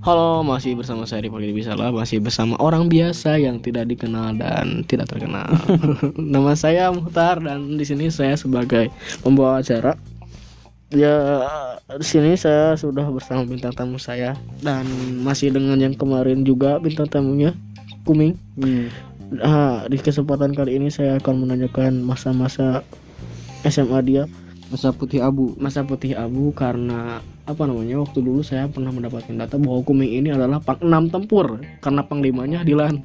Halo, 0.00 0.42
masih 0.42 0.74
bersama 0.74 1.06
saya 1.06 1.22
Rifki 1.22 1.54
Bisalah, 1.54 1.94
masih 1.94 2.18
bersama 2.18 2.58
orang 2.58 2.90
biasa 2.90 3.38
yang 3.38 3.62
tidak 3.62 3.86
dikenal 3.86 4.34
dan 4.34 4.82
tidak 4.90 5.06
terkenal. 5.06 5.46
Nama 6.18 6.52
saya 6.58 6.90
Muhtar 6.90 7.38
dan 7.38 7.78
di 7.78 7.86
sini 7.86 8.10
saya 8.10 8.34
sebagai 8.34 8.90
pembawa 9.22 9.62
acara. 9.62 9.94
Ya, 10.90 11.46
di 11.86 12.02
sini 12.02 12.34
saya 12.34 12.74
sudah 12.74 13.06
bersama 13.14 13.46
bintang 13.46 13.70
tamu 13.70 14.02
saya 14.02 14.34
dan 14.58 14.82
masih 15.22 15.54
dengan 15.54 15.78
yang 15.78 15.94
kemarin 15.94 16.42
juga 16.42 16.82
bintang 16.82 17.06
tamunya 17.06 17.54
Kuming. 18.02 18.34
Nah, 19.30 19.86
di 19.86 20.00
kesempatan 20.02 20.58
kali 20.58 20.82
ini 20.82 20.90
saya 20.90 21.22
akan 21.22 21.46
menanyakan 21.46 22.02
masa-masa 22.02 22.82
SMA 23.62 24.02
dia 24.02 24.24
masa 24.70 24.94
putih 24.94 25.20
abu. 25.20 25.58
Masa 25.58 25.82
putih 25.82 26.14
abu 26.14 26.54
karena 26.54 27.18
apa 27.44 27.66
namanya 27.66 27.98
waktu 27.98 28.22
dulu 28.22 28.46
saya 28.46 28.70
pernah 28.70 28.94
mendapatkan 28.94 29.34
data 29.34 29.58
bahwa 29.58 29.82
Kuming 29.82 30.22
ini 30.22 30.30
adalah 30.30 30.62
pang 30.62 30.78
6 30.78 31.10
tempur. 31.10 31.58
Karena 31.82 32.06
panglimanya 32.06 32.62
Dilan 32.62 33.02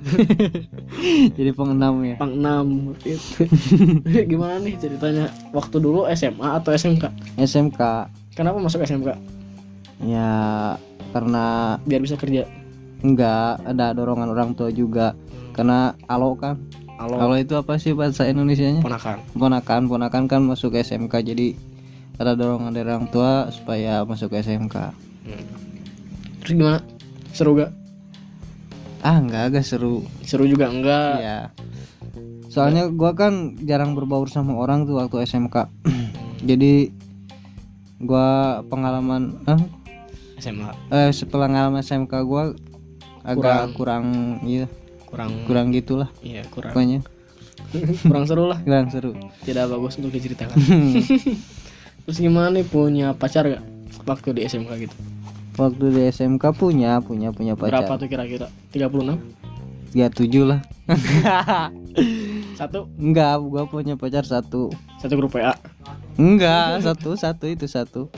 jadi 1.38 1.52
pengenam 1.58 2.06
ya? 2.06 2.16
Pang 2.22 2.38
6 2.38 3.02
gimana 4.32 4.62
nih 4.62 4.78
ceritanya? 4.78 5.34
Waktu 5.52 5.82
dulu 5.82 6.06
SMA 6.14 6.62
atau 6.62 6.70
SMK 6.72 7.36
SMK 7.42 7.82
kenapa 8.38 8.62
masuk 8.62 8.86
SMK 8.86 9.18
ya 10.06 10.30
karena 11.12 11.76
biar 11.88 12.02
bisa 12.06 12.16
kerja? 12.16 12.46
Enggak 13.02 13.64
ada 13.66 13.96
dorongan 13.98 14.30
orang 14.30 14.54
tua 14.54 14.70
juga. 14.70 15.18
Karena 15.56 15.96
alo 16.12 16.36
kan 16.36 16.60
Halo 16.96 17.16
alo 17.20 17.36
itu 17.36 17.54
apa 17.60 17.76
sih 17.76 17.92
bahasa 17.92 18.24
Indonesianya? 18.24 18.80
Ponakan. 18.80 19.20
Ponakan. 19.36 19.82
Ponakan 19.92 20.24
kan 20.32 20.42
masuk 20.48 20.80
SMK 20.80 21.12
jadi 21.24 21.52
ada 22.16 22.40
dorongan 22.40 22.72
dari 22.72 22.88
orang 22.88 23.12
tua 23.12 23.52
supaya 23.52 24.08
masuk 24.08 24.32
SMK 24.32 24.76
Hmm. 25.26 25.42
terus 26.46 26.54
gimana? 26.54 26.80
Seru 27.34 27.58
gak? 27.58 27.74
Ah 29.02 29.18
enggak 29.18 29.50
agak 29.50 29.66
seru. 29.66 30.06
Seru 30.22 30.46
juga 30.46 30.70
enggak 30.70 31.18
ya 31.18 31.40
soalnya 32.56 32.88
gua 32.88 33.12
kan 33.12 33.60
jarang 33.68 34.00
berbaur 34.00 34.32
sama 34.32 34.56
orang 34.56 34.88
tuh 34.88 34.96
waktu 34.96 35.28
SMK 35.28 35.68
jadi 36.50 36.88
gua 38.00 38.64
pengalaman 38.72 39.36
eh, 39.44 39.60
SMA 40.40 40.72
eh 40.88 41.12
pengalaman 41.28 41.84
SMK 41.84 42.16
gua 42.24 42.56
agak 43.28 43.76
kurang, 43.76 44.38
iya 44.48 44.72
kurang 45.16 45.32
kurang 45.48 45.66
gitulah. 45.72 46.12
Iya 46.20 46.44
kurang. 46.52 46.76
Pokoknya. 46.76 47.00
Kurang 48.12 48.28
seru 48.28 48.52
lah. 48.52 48.60
Kurang 48.62 48.92
seru. 48.92 49.16
Tidak 49.48 49.66
bagus 49.72 49.96
untuk 49.96 50.12
diceritakan. 50.12 50.60
Terus 52.04 52.18
gimana 52.20 52.52
nih 52.52 52.68
punya 52.68 53.16
pacar 53.16 53.48
gak 53.48 53.64
waktu 54.04 54.36
di 54.36 54.42
SMK 54.44 54.72
gitu. 54.86 54.96
Waktu 55.56 55.86
di 55.96 56.02
SMK 56.12 56.44
punya 56.52 57.00
punya 57.00 57.32
punya 57.32 57.56
berapa 57.56 57.88
pacar 57.88 57.96
tuh 57.96 58.12
kira-kira? 58.12 58.52
36 58.76 59.16
ya 59.96 60.12
tujuh 60.12 60.44
lah 60.44 60.60
satu? 62.56 62.88
Enggak 62.98 63.44
gua 63.44 63.68
punya 63.68 64.00
pacar 64.00 64.24
satu. 64.24 64.72
Satu 64.98 65.14
grup 65.20 65.36
WA 65.36 65.54
enggak 66.16 66.80
satu 66.84 67.20
satu 67.20 67.46
itu 67.52 67.68
satu. 67.68 68.08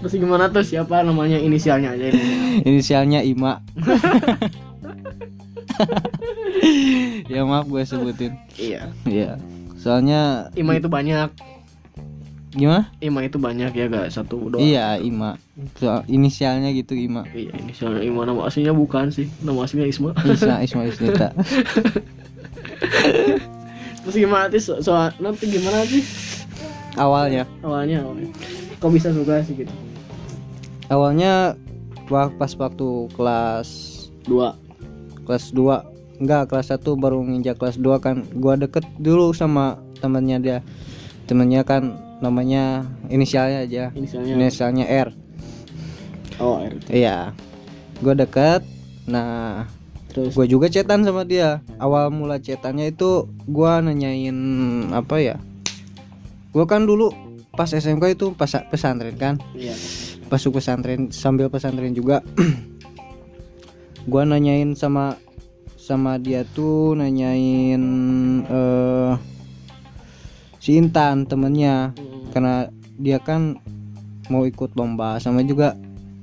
Terus 0.00 0.12
gimana 0.16 0.48
tuh? 0.48 0.64
Siapa 0.64 1.04
namanya 1.04 1.36
inisialnya 1.36 1.92
aja 1.92 2.08
ini? 2.08 2.24
Inisialnya 2.64 3.20
Ima. 3.24 3.60
Ya 7.28 7.46
maaf 7.46 7.70
gue 7.70 7.84
sebutin. 7.86 8.34
Iya. 8.58 8.90
Ya 9.06 9.38
soalnya 9.78 10.50
Ima 10.58 10.74
itu 10.74 10.90
banyak 10.90 11.30
gimana? 12.54 12.88
Ima 13.04 13.20
itu 13.24 13.36
banyak 13.36 13.72
ya 13.76 13.86
gak 13.92 14.08
satu 14.08 14.52
doang. 14.52 14.62
Iya 14.62 14.96
Ima. 15.00 15.36
Soal 15.76 16.04
inisialnya 16.08 16.72
gitu 16.72 16.96
Ima. 16.96 17.28
Iya 17.32 17.52
inisialnya 17.60 18.00
Ima. 18.04 18.24
Nama 18.24 18.48
aslinya 18.48 18.72
bukan 18.72 19.12
sih. 19.12 19.28
Nama 19.44 19.58
aslinya 19.64 19.86
Isma. 19.88 20.16
Isma 20.36 20.64
Isma 20.64 20.82
Isnita 20.88 21.28
terus 24.08 24.24
gimana 24.24 24.48
sih 24.48 24.62
so 24.62 24.80
soal 24.80 25.12
nanti 25.20 25.44
gimana 25.52 25.84
sih 25.84 26.00
awalnya. 26.96 27.44
Awalnya 27.60 28.00
awalnya 28.00 28.32
kok 28.80 28.88
bisa 28.88 29.12
suka 29.12 29.44
sih 29.44 29.52
gitu? 29.52 29.74
Awalnya 30.88 31.58
wah 32.08 32.32
pas 32.32 32.56
waktu 32.56 33.12
kelas 33.12 33.68
dua. 34.24 34.56
Kelas 35.28 35.52
2 35.52 36.24
enggak 36.24 36.48
kelas 36.48 36.72
1 36.72 36.80
baru 36.96 37.20
nginjak 37.20 37.60
kelas 37.60 37.76
2 37.76 38.00
kan. 38.00 38.24
Gua 38.32 38.56
deket 38.56 38.88
dulu 38.96 39.36
sama 39.36 39.76
temennya 40.00 40.40
dia. 40.40 40.58
Temennya 41.28 41.68
kan 41.68 42.00
namanya 42.18 42.86
inisialnya 43.10 43.64
aja. 43.64 43.84
Inisialnya. 43.94 44.32
Inisialnya 44.34 44.84
R. 44.86 45.08
Oh 46.42 46.62
R. 46.62 46.74
Iya. 46.90 47.32
Gua 48.02 48.14
deket. 48.14 48.62
Nah 49.08 49.66
terus? 50.10 50.34
gue 50.34 50.46
juga 50.50 50.66
cetan 50.70 51.06
sama 51.06 51.22
dia. 51.22 51.62
Awal 51.78 52.10
mula 52.10 52.42
cetannya 52.42 52.90
itu 52.90 53.30
gua 53.46 53.78
nanyain 53.78 54.36
apa 54.90 55.22
ya? 55.22 55.36
Gua 56.50 56.66
kan 56.66 56.86
dulu 56.86 57.14
pas 57.54 57.70
SMK 57.70 58.18
itu 58.18 58.26
pas 58.34 58.50
pesantren 58.70 59.14
kan? 59.14 59.34
Iya. 59.54 59.74
Masuk 60.28 60.58
pesantren 60.58 61.10
sambil 61.14 61.48
pesantren 61.48 61.94
juga. 61.94 62.22
Gua 64.08 64.24
nanyain 64.24 64.72
sama 64.72 65.20
sama 65.76 66.16
dia 66.16 66.44
tuh 66.44 66.96
nanyain 66.96 67.82
eh 68.44 69.12
si 70.58 70.74
Intan 70.74 71.24
temennya. 71.24 71.94
Hmm. 71.94 72.06
karena 72.28 72.54
dia 73.00 73.16
kan 73.18 73.56
mau 74.28 74.44
ikut 74.44 74.76
lomba. 74.76 75.16
Sama 75.16 75.40
juga 75.40 75.72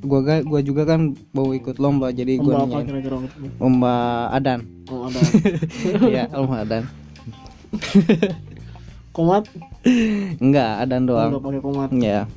gua 0.06 0.22
ga- 0.22 0.46
gua 0.46 0.62
juga 0.62 0.86
kan 0.86 1.18
mau 1.34 1.50
ikut 1.50 1.82
lomba 1.82 2.14
jadi 2.14 2.38
Lomba 2.38 2.62
gua 2.62 2.64
apa 2.64 2.78
kira-kira 2.86 3.16
lomba 3.58 3.96
adan. 4.30 4.60
Oh 4.86 5.10
ada 5.10 5.20
ya 6.16 6.30
lomba 6.30 6.62
adan. 6.62 6.84
Komat? 9.16 9.48
Enggak 10.38 10.72
adan 10.84 11.08
enggak 11.08 11.32
doang. 11.32 11.42
pakai 11.42 11.62
komat. 11.64 11.90
Ya 11.96 12.28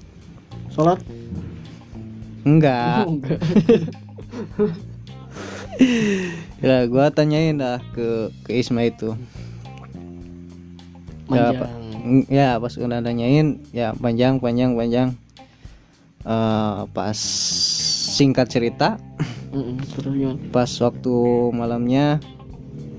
sholat? 0.72 0.98
Enggak. 2.46 3.04
Oh, 3.04 3.12
enggak. 3.18 3.40
Ya 6.58 6.82
gua 6.90 7.06
tanyain 7.14 7.54
dah 7.54 7.78
ke 7.94 8.34
ke 8.42 8.50
Isma 8.58 8.82
itu. 8.82 9.14
Ya, 11.30 11.54
panjang. 11.54 11.60
Pak. 11.62 11.70
Mm, 11.70 11.87
ya 12.28 12.56
pas 12.58 12.74
udah 12.76 13.00
nanyain 13.00 13.60
ya 13.72 13.92
panjang 13.96 14.40
panjang 14.40 14.74
panjang. 14.74 15.08
Eh, 16.28 16.80
pas 16.92 17.18
singkat 18.18 18.50
cerita 18.50 18.98
pas 20.52 20.68
waktu 20.68 21.16
malamnya 21.56 22.20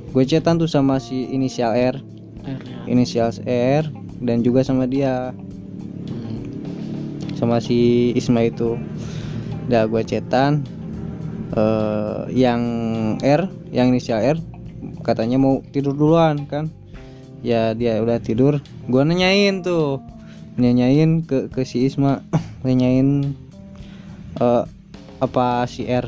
gue 0.10 0.24
chatan 0.26 0.58
tuh 0.58 0.66
sama 0.66 0.98
si 0.98 1.30
inisial 1.30 1.78
R. 1.78 1.96
R 2.42 2.62
ya. 2.66 2.78
Inisial 2.90 3.30
R 3.46 3.86
dan 4.24 4.42
juga 4.42 4.66
sama 4.66 4.90
dia. 4.90 5.36
Hmm. 6.10 6.42
sama 7.38 7.62
si 7.62 8.10
Isma 8.18 8.48
itu. 8.50 8.80
Udah 9.70 9.86
gue 9.86 10.02
chatan 10.02 10.66
eh 11.54 12.22
yang 12.34 12.62
R 13.22 13.50
yang 13.70 13.94
inisial 13.94 14.22
R 14.22 14.38
katanya 15.06 15.38
mau 15.42 15.62
tidur 15.74 15.94
duluan 15.94 16.46
kan 16.46 16.70
ya 17.42 17.74
dia 17.74 18.00
udah 18.00 18.20
tidur. 18.20 18.60
Gue 18.86 19.02
nanyain 19.04 19.62
tuh. 19.62 20.00
Nanyain 20.60 21.24
ke 21.24 21.48
ke 21.48 21.64
si 21.64 21.88
Isma. 21.88 22.20
Nanyain 22.66 23.32
eh 24.40 24.64
apa 25.20 25.68
si 25.68 25.84
R 25.84 26.08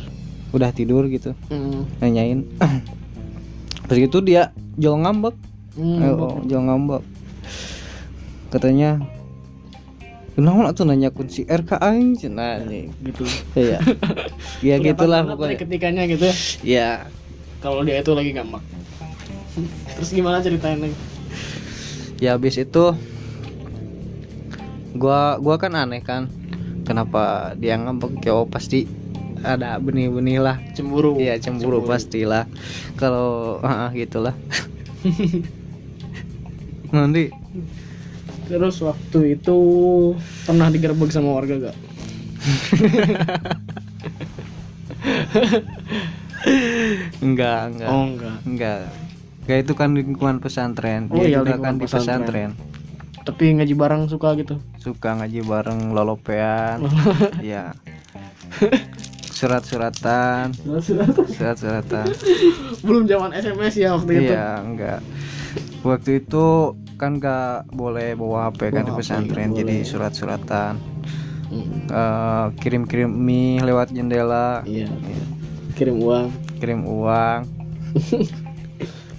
udah 0.52 0.72
tidur 0.72 1.08
gitu. 1.08 1.32
Mm. 1.48 1.88
nanyain. 2.00 2.40
Terus 3.88 4.08
gitu 4.08 4.20
dia 4.20 4.52
jual 4.76 5.00
ngambek. 5.00 5.36
Hmm, 5.76 6.04
Eh, 6.04 6.12
oh, 6.12 6.40
jual 6.44 6.64
ngambek. 6.68 7.04
Katanya 8.52 9.00
kenapa 10.36 10.76
tuh 10.76 10.84
nanya 10.88 11.12
kun 11.12 11.28
si 11.32 11.48
RK 11.48 11.80
aing 11.80 12.16
nih 12.68 12.92
gitu. 13.04 13.24
Ya 13.56 13.80
ya 14.64 14.76
Kelihatan 14.80 14.84
gitulah 14.92 15.22
pokoknya. 15.28 15.58
ketikanya 15.60 16.04
gitu 16.08 16.24
ya? 16.28 16.36
Ya. 16.64 16.90
Kalau 17.64 17.84
dia 17.84 18.00
itu 18.00 18.12
lagi 18.12 18.32
ngambek. 18.36 18.64
Terus 19.96 20.10
gimana 20.12 20.40
ceritain 20.40 20.80
lagi 20.80 20.96
ya 22.22 22.38
habis 22.38 22.62
itu 22.62 22.94
gua 24.94 25.42
gua 25.42 25.58
kan 25.58 25.74
aneh 25.74 26.06
kan. 26.06 26.30
Kenapa 26.86 27.58
dia 27.58 27.82
ngambek? 27.82 28.22
Ya 28.22 28.38
oh, 28.38 28.46
pasti 28.46 28.86
ada 29.42 29.82
benih-benih 29.82 30.38
lah. 30.38 30.62
Cemburu. 30.78 31.18
Iya 31.18 31.42
cemburu, 31.42 31.82
pastilah. 31.82 32.46
Kalau 33.02 33.58
ah, 33.66 33.90
gitulah. 33.98 34.38
Nanti. 36.94 37.34
Terus 38.46 38.78
waktu 38.84 39.40
itu 39.40 39.58
pernah 40.44 40.68
digerebek 40.68 41.08
sama 41.08 41.40
warga 41.40 41.72
gak 41.72 41.72
enggak 47.24 47.72
enggak. 47.72 47.88
Oh 47.88 48.12
enggak. 48.12 48.44
Enggak 48.44 48.92
enggak 49.52 49.68
itu 49.68 49.74
kan 49.76 49.92
lingkungan 49.92 50.40
pesantren. 50.40 51.12
Oh 51.12 51.20
dia 51.20 51.36
iya, 51.36 51.38
juga 51.44 51.60
kan 51.60 51.76
di 51.76 51.84
pesantren. 51.84 52.24
pesantren. 52.24 52.50
Tapi 53.28 53.44
ngaji 53.60 53.74
bareng 53.76 54.08
suka 54.08 54.32
gitu? 54.40 54.56
Suka 54.80 55.20
ngaji 55.20 55.44
bareng 55.44 55.92
lolopean. 55.92 56.88
Ya 57.44 57.76
surat-suratan. 59.36 60.56
Surat-suratan? 61.36 62.06
Belum 62.80 63.04
zaman 63.10 63.36
SMS 63.36 63.76
ya 63.76 63.98
waktu 64.00 64.24
itu? 64.24 64.32
Iya 64.32 64.64
enggak. 64.64 65.00
Waktu 65.84 66.24
itu 66.24 66.78
kan 66.96 67.20
nggak 67.20 67.74
boleh 67.76 68.16
bawa 68.16 68.54
HP 68.54 68.72
kan 68.72 68.88
di 68.88 68.94
Bawa 68.94 69.00
pesantren 69.04 69.52
jadi 69.52 69.84
surat-suratan. 69.84 70.80
Mm, 71.52 71.92
Eh, 71.92 72.46
kirim-kirim 72.64 73.12
mie 73.12 73.60
lewat 73.60 73.92
jendela. 73.92 74.64
Iya. 74.64 74.88
Kirim 75.76 76.00
uang. 76.00 76.32
Kirim 76.62 76.88
uang 76.88 77.42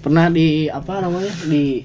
pernah 0.03 0.27
di 0.27 0.67
apa 0.67 0.99
namanya 0.99 1.31
di 1.45 1.85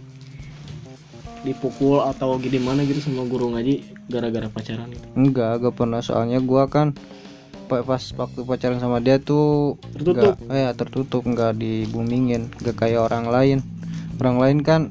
dipukul 1.44 2.02
atau 2.02 2.36
gimana 2.38 2.82
gitu 2.82 3.00
sama 3.00 3.24
guru 3.24 3.50
ngaji 3.50 3.82
gara-gara 4.08 4.48
pacaran 4.48 4.88
gitu. 4.90 5.06
enggak 5.14 5.58
enggak 5.58 5.74
pernah. 5.74 6.00
Soalnya 6.02 6.38
gua 6.40 6.66
kan 6.66 6.94
pa- 7.68 7.82
pas 7.82 8.00
waktu 8.12 8.40
pacaran 8.42 8.78
sama 8.78 8.98
dia 8.98 9.18
tuh 9.18 9.76
Tertutup. 9.94 10.34
enggak, 10.42 10.52
eh 10.52 10.72
tertutup 10.74 11.22
nggak 11.24 11.52
dibumingin 11.56 12.48
nggak 12.58 12.76
kayak 12.76 13.04
orang 13.04 13.26
lain. 13.28 13.58
Orang 14.18 14.38
lain 14.38 14.58
kan 14.60 14.82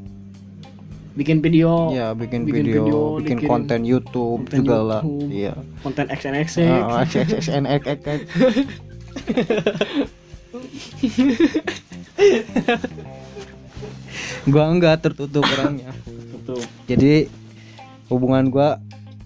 bikin 1.13 1.41
video. 1.41 1.91
Ya 1.91 2.13
bikin, 2.13 2.45
bikin 2.45 2.63
video, 2.63 2.73
video, 2.79 2.99
bikin 3.19 3.37
dikirim 3.37 3.51
konten 3.51 3.81
YouTube 3.83 4.41
konten 4.45 4.57
segala 4.63 4.97
YouTube. 5.01 5.29
iya. 5.29 5.53
konten 5.83 6.05
XNX 6.07 6.47
Ah, 6.63 7.03
XXXNX 7.03 7.83
gua 14.47 14.71
enggak 14.71 15.03
tertutup 15.03 15.43
orangnya. 15.43 15.91
Jadi 16.87 17.27
hubungan 18.07 18.47
gua 18.49 18.79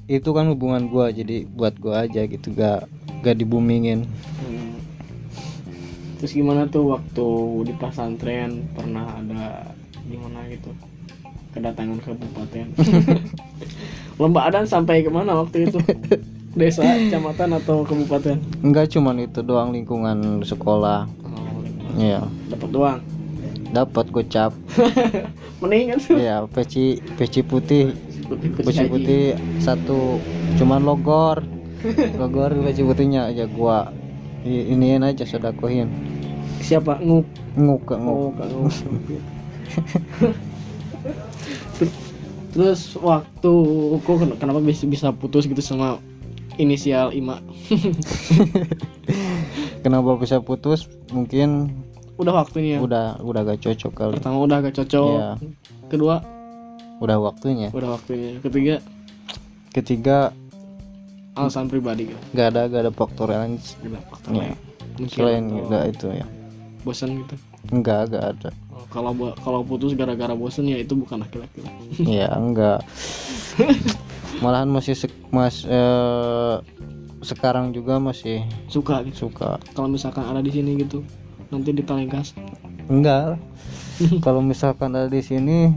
itu 0.09 0.31
kan 0.33 0.49
hubungan 0.49 0.89
gua. 0.89 1.13
Jadi 1.13 1.45
buat 1.45 1.77
gua 1.77 2.09
aja 2.09 2.25
gitu 2.25 2.53
gak 2.57 2.89
gak 3.21 3.37
dibumingin. 3.37 4.09
Hmm. 4.41 4.81
terus 6.17 6.37
gimana 6.37 6.69
tuh 6.69 6.97
waktu 6.97 7.29
di 7.69 7.73
pesantren? 7.77 8.65
Pernah 8.77 9.21
ada 9.21 9.73
gimana 10.05 10.45
gitu? 10.49 10.73
Kedatangan 11.57 12.01
kabupaten. 12.01 12.67
Lomba 14.21 14.53
adan 14.53 14.69
sampai 14.69 15.01
ke 15.01 15.09
mana 15.09 15.33
waktu 15.37 15.69
itu? 15.69 15.81
Desa 16.53 16.85
kecamatan 17.09 17.57
atau 17.57 17.89
kabupaten? 17.89 18.37
Enggak 18.61 18.93
cuman 18.93 19.25
itu 19.25 19.41
doang 19.41 19.73
lingkungan 19.73 20.45
sekolah. 20.45 21.09
Oh, 21.25 21.65
iya. 21.97 22.21
Dapat 22.53 22.69
doang 22.69 23.01
dapat 23.71 24.11
gocap 24.11 24.51
mending 25.63 25.95
kan 25.95 25.99
tuh. 26.03 26.19
Ya 26.19 26.43
peci 26.51 26.99
peci 27.15 27.41
putih. 27.41 27.95
Putih 28.27 28.51
peci 28.59 28.85
putih. 28.87 29.25
satu 29.63 30.19
cuman 30.59 30.83
logor. 30.83 31.47
Logor 32.21 32.51
peci 32.61 32.83
putihnya 32.83 33.31
aja 33.31 33.47
gua 33.47 33.89
I- 34.45 34.73
iniin 34.73 35.05
aja 35.05 35.25
sodakohin 35.25 35.89
siapa? 36.61 37.01
Nguk. 37.01 37.25
Nguk 37.57 37.89
nguk. 37.89 37.97
Oh 37.97 38.31
nguk 38.35 38.75
Ter- 41.79 41.97
terus 42.51 42.99
waktu 42.99 43.53
kok 44.03 44.17
ken- 44.19 44.37
kenapa 44.37 44.59
bisa 44.59 44.83
bisa 44.85 45.15
putus 45.15 45.47
gitu 45.47 45.63
sama 45.63 46.03
inisial 46.59 47.15
Ima? 47.15 47.39
Kenapa 49.83 50.19
bisa 50.21 50.43
putus? 50.43 50.87
Mungkin 51.09 51.73
udah 52.21 52.35
waktunya. 52.37 52.77
Udah 52.79 53.17
udah 53.19 53.41
gak 53.43 53.61
cocok 53.61 53.93
kali. 53.93 54.15
Pertama 54.15 54.39
udah 54.39 54.57
agak 54.59 54.75
cocok. 54.77 55.09
Iya. 55.11 55.29
kedua? 55.89 56.17
Udah 56.99 57.17
waktunya. 57.19 57.69
Udah 57.71 57.97
waktunya. 57.97 58.37
Ketiga? 58.39 58.77
Ketiga 59.71 60.19
alasan 61.33 61.67
pribadi 61.67 62.11
kan 62.11 62.19
gak 62.33 62.47
ada 62.51 62.61
gak 62.67 62.83
ada 62.85 62.93
faktor 62.93 63.27
lain. 63.29 63.57
Gila, 63.81 64.01
faktor 64.07 64.31
Iya. 64.31 64.43
lain. 64.45 64.57
Mungkin 64.93 65.09
selain 65.09 65.45
enggak 65.49 65.85
itu 65.89 66.07
ya. 66.11 66.27
bosan 66.81 67.09
gitu? 67.17 67.35
Enggak 67.71 67.99
enggak 68.07 68.25
ada. 68.31 68.51
Oh, 68.69 68.85
kalau 68.87 69.13
kalau 69.37 69.61
putus 69.61 69.93
gara-gara 69.93 70.33
bosan 70.33 70.65
ya 70.65 70.77
itu 70.77 70.93
bukan 70.93 71.21
laki-laki 71.21 71.61
ya 72.21 72.29
enggak 72.33 72.81
malahan 74.41 74.69
masih 74.69 74.93
sek- 74.95 75.13
mas 75.29 75.63
eh, 75.63 76.57
sekarang 77.21 77.71
juga 77.71 77.97
masih 77.97 78.41
suka 78.67 79.05
gitu? 79.05 79.29
suka. 79.29 79.61
Kalau 79.73 79.89
misalkan 79.89 80.25
ada 80.25 80.41
di 80.41 80.49
sini 80.49 80.77
gitu 80.79 81.05
nanti 81.51 81.71
ditalingkas 81.75 82.35
enggak 82.87 83.39
kalau 84.25 84.41
misalkan 84.41 84.97
ada 84.97 85.11
di 85.11 85.21
sini 85.21 85.71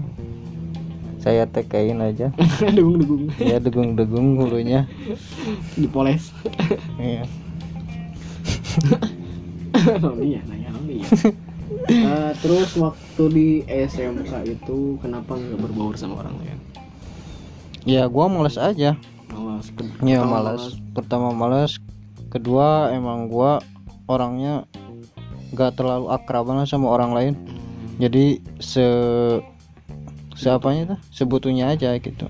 saya 1.24 1.48
tekein 1.48 2.04
aja. 2.04 2.36
Degung-degung 2.76 3.32
ya 3.40 3.56
degung-degung 3.64 4.44
hulunya 4.44 4.84
dipoles. 5.80 6.36
Iya. 7.00 7.24
Ya 10.20 10.42
nanya 10.44 10.70
ya. 10.84 11.08
Nah, 11.84 12.32
terus 12.44 12.76
waktu 12.76 13.24
di 13.32 13.48
SMK 13.68 14.32
itu 14.52 15.00
kenapa 15.00 15.40
nggak 15.40 15.60
berbaur 15.64 15.96
sama 15.96 16.20
orang 16.28 16.36
lain? 16.44 16.60
Ya 17.88 18.04
gua 18.12 18.28
males 18.28 18.60
aja. 18.60 19.00
Malas 19.32 19.72
ya 20.04 20.20
pertama 20.22 20.28
malas 20.30 20.64
pertama 20.94 21.30
malas 21.34 21.72
kedua 22.30 22.92
emang 22.92 23.32
gua 23.32 23.64
orangnya 24.06 24.68
gak 25.54 25.78
terlalu 25.78 26.10
akrab 26.10 26.50
sama 26.66 26.90
orang 26.90 27.12
lain. 27.14 27.34
Jadi 28.02 28.42
se 28.58 28.86
seapanya 30.34 30.98
tuh? 30.98 31.00
Sebutunya 31.14 31.72
aja 31.72 31.94
gitu. 32.02 32.28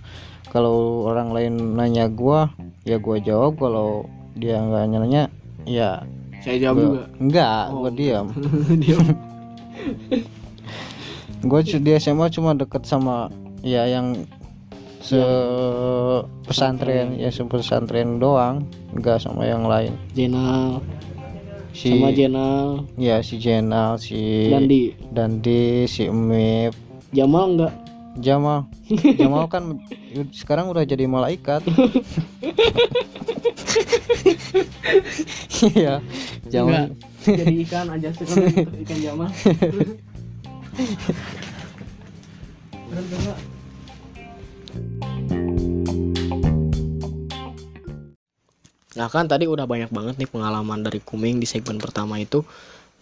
Kalau 0.52 1.08
orang 1.10 1.34
lain 1.34 1.80
nanya 1.80 2.12
gua 2.12 2.52
ya 2.84 3.00
gua 3.00 3.18
jawab. 3.18 3.58
Kalau 3.58 4.06
dia 4.36 4.60
nggak 4.60 4.86
nanya 4.92 5.32
ya 5.64 6.04
saya 6.44 6.60
jawab 6.60 6.76
gua, 6.76 6.84
juga? 6.84 7.04
Enggak 7.24 7.64
Oh. 7.72 7.80
gua 7.80 7.92
diam. 7.96 8.28
Dia 8.84 8.98
gua 11.44 11.60
di 11.64 11.92
SMA 12.00 12.28
cuma 12.32 12.52
deket 12.56 12.84
sama 12.84 13.32
ya 13.64 13.88
yang 13.88 14.28
se 15.04 15.20
pesantren 16.48 17.16
ya 17.16 17.32
se 17.32 17.44
pesantren 17.48 18.20
doang. 18.20 18.68
Enggak 18.92 19.24
sama 19.24 19.48
yang 19.48 19.64
lain. 19.64 19.96
Jenal 20.12 20.84
si 21.74 21.90
sama 21.90 22.14
Jenal. 22.14 22.86
Ya 22.96 23.20
si 23.26 23.42
Jenal 23.42 23.98
si 23.98 24.48
Dandi. 24.54 24.94
Dandi 25.10 25.90
si 25.90 26.06
Emip 26.08 26.78
Jamal 27.10 27.58
enggak 27.58 27.74
Jamal. 28.22 28.70
Jamal 29.20 29.50
kan 29.50 29.82
sekarang 30.30 30.70
udah 30.70 30.86
jadi 30.86 31.10
malaikat. 31.10 31.66
Iya 35.64 36.04
Jamal. 36.52 36.94
Enggak 36.94 37.14
jadi 37.24 37.56
ikan 37.66 37.88
aja 37.90 38.10
kan 38.14 38.28
ikan 38.86 39.00
Jamal. 39.02 39.30
Keren 42.94 43.06
tuh, 43.10 43.34
Nah 49.00 49.08
kan 49.10 49.26
tadi 49.26 49.46
udah 49.50 49.66
banyak 49.66 49.90
banget 49.90 50.16
nih 50.22 50.30
pengalaman 50.30 50.80
dari 50.86 51.00
Kuming 51.02 51.42
di 51.42 51.48
segmen 51.50 51.78
pertama 51.82 52.22
itu 52.22 52.46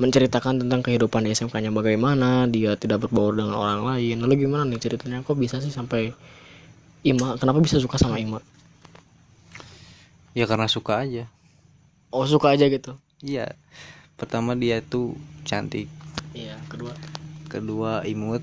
menceritakan 0.01 0.63
tentang 0.65 0.81
kehidupan 0.81 1.21
di 1.27 1.29
SMK-nya 1.35 1.69
bagaimana 1.69 2.47
dia 2.49 2.73
tidak 2.79 3.05
berbaur 3.07 3.35
dengan 3.37 3.53
orang 3.59 3.81
lain. 3.85 4.17
Lalu 4.23 4.47
gimana 4.47 4.63
nih 4.71 4.79
ceritanya 4.81 5.21
kok 5.21 5.35
bisa 5.37 5.59
sih 5.59 5.69
sampai 5.73 6.15
Ima? 7.03 7.35
Kenapa 7.37 7.59
bisa 7.59 7.77
suka 7.81 7.97
sama 7.99 8.17
Ima? 8.21 8.39
ya 10.31 10.47
karena 10.47 10.67
suka 10.71 11.03
aja 11.03 11.27
Oh 12.11 12.23
suka 12.27 12.55
aja 12.55 12.67
gitu. 12.71 12.95
iya 13.23 13.51
pertama 14.15 14.55
dia 14.55 14.79
tuh 14.83 15.15
cantik 15.43 15.87
Iya 16.31 16.55
kedua. 16.71 16.95
kedua 17.51 18.07
imut 18.07 18.39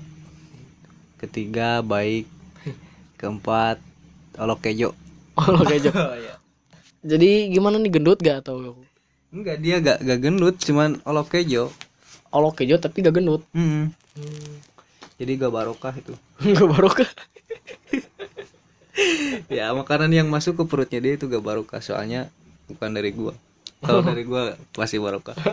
ketiga 1.17 1.81
baik 1.81 2.29
keempat 3.19 3.81
olok 4.37 4.59
kejo 4.63 4.89
Oh 5.39 5.47
lo 5.55 5.63
kayak 5.63 6.38
Jadi 6.99 7.47
gimana 7.55 7.79
nih 7.79 7.91
gendut 7.95 8.19
gak 8.19 8.43
atau 8.43 8.75
enggak 9.29 9.61
dia 9.61 9.77
gak 9.79 10.01
gak 10.03 10.19
gendut 10.19 10.55
cuman 10.59 10.99
olok 11.07 11.31
kejo. 11.37 11.71
Oh 12.33 12.51
kejo 12.51 12.75
tapi 12.81 13.01
gak 13.05 13.15
gendut? 13.17 13.41
Hmm. 13.55 13.93
jadi 15.15 15.35
gak 15.39 15.53
barokah 15.53 15.95
itu. 15.95 16.15
Gak 16.55 16.67
barokah. 16.67 17.07
ya 19.53 19.71
makanan 19.71 20.11
yang 20.11 20.27
masuk 20.27 20.59
ke 20.59 20.63
perutnya 20.67 20.99
dia 20.99 21.15
itu 21.15 21.27
gak 21.31 21.43
barokah 21.43 21.79
soalnya 21.79 22.27
bukan 22.67 22.91
dari 22.91 23.11
gua. 23.15 23.31
Kalau 23.79 24.03
dari 24.03 24.27
gua 24.27 24.59
pasti 24.75 24.99
barokah. 24.99 25.35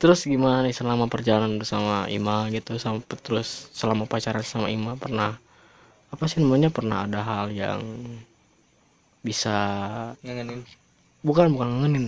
Terus 0.00 0.24
gimana 0.24 0.64
nih 0.64 0.72
selama 0.72 1.12
perjalanan 1.12 1.60
bersama 1.60 2.08
Ima 2.08 2.48
gitu 2.48 2.80
sampai 2.80 3.20
terus 3.20 3.68
selama 3.76 4.08
pacaran 4.08 4.40
sama 4.40 4.72
Ima 4.72 4.96
pernah 4.96 5.36
apa 6.10 6.24
sih 6.26 6.42
namanya? 6.42 6.68
Pernah 6.70 7.06
ada 7.06 7.20
hal 7.22 7.54
yang 7.54 7.80
bisa 9.22 9.56
ngangenin? 10.22 10.66
Bukan 11.22 11.54
bukan 11.54 11.68
ngangenin. 11.70 12.06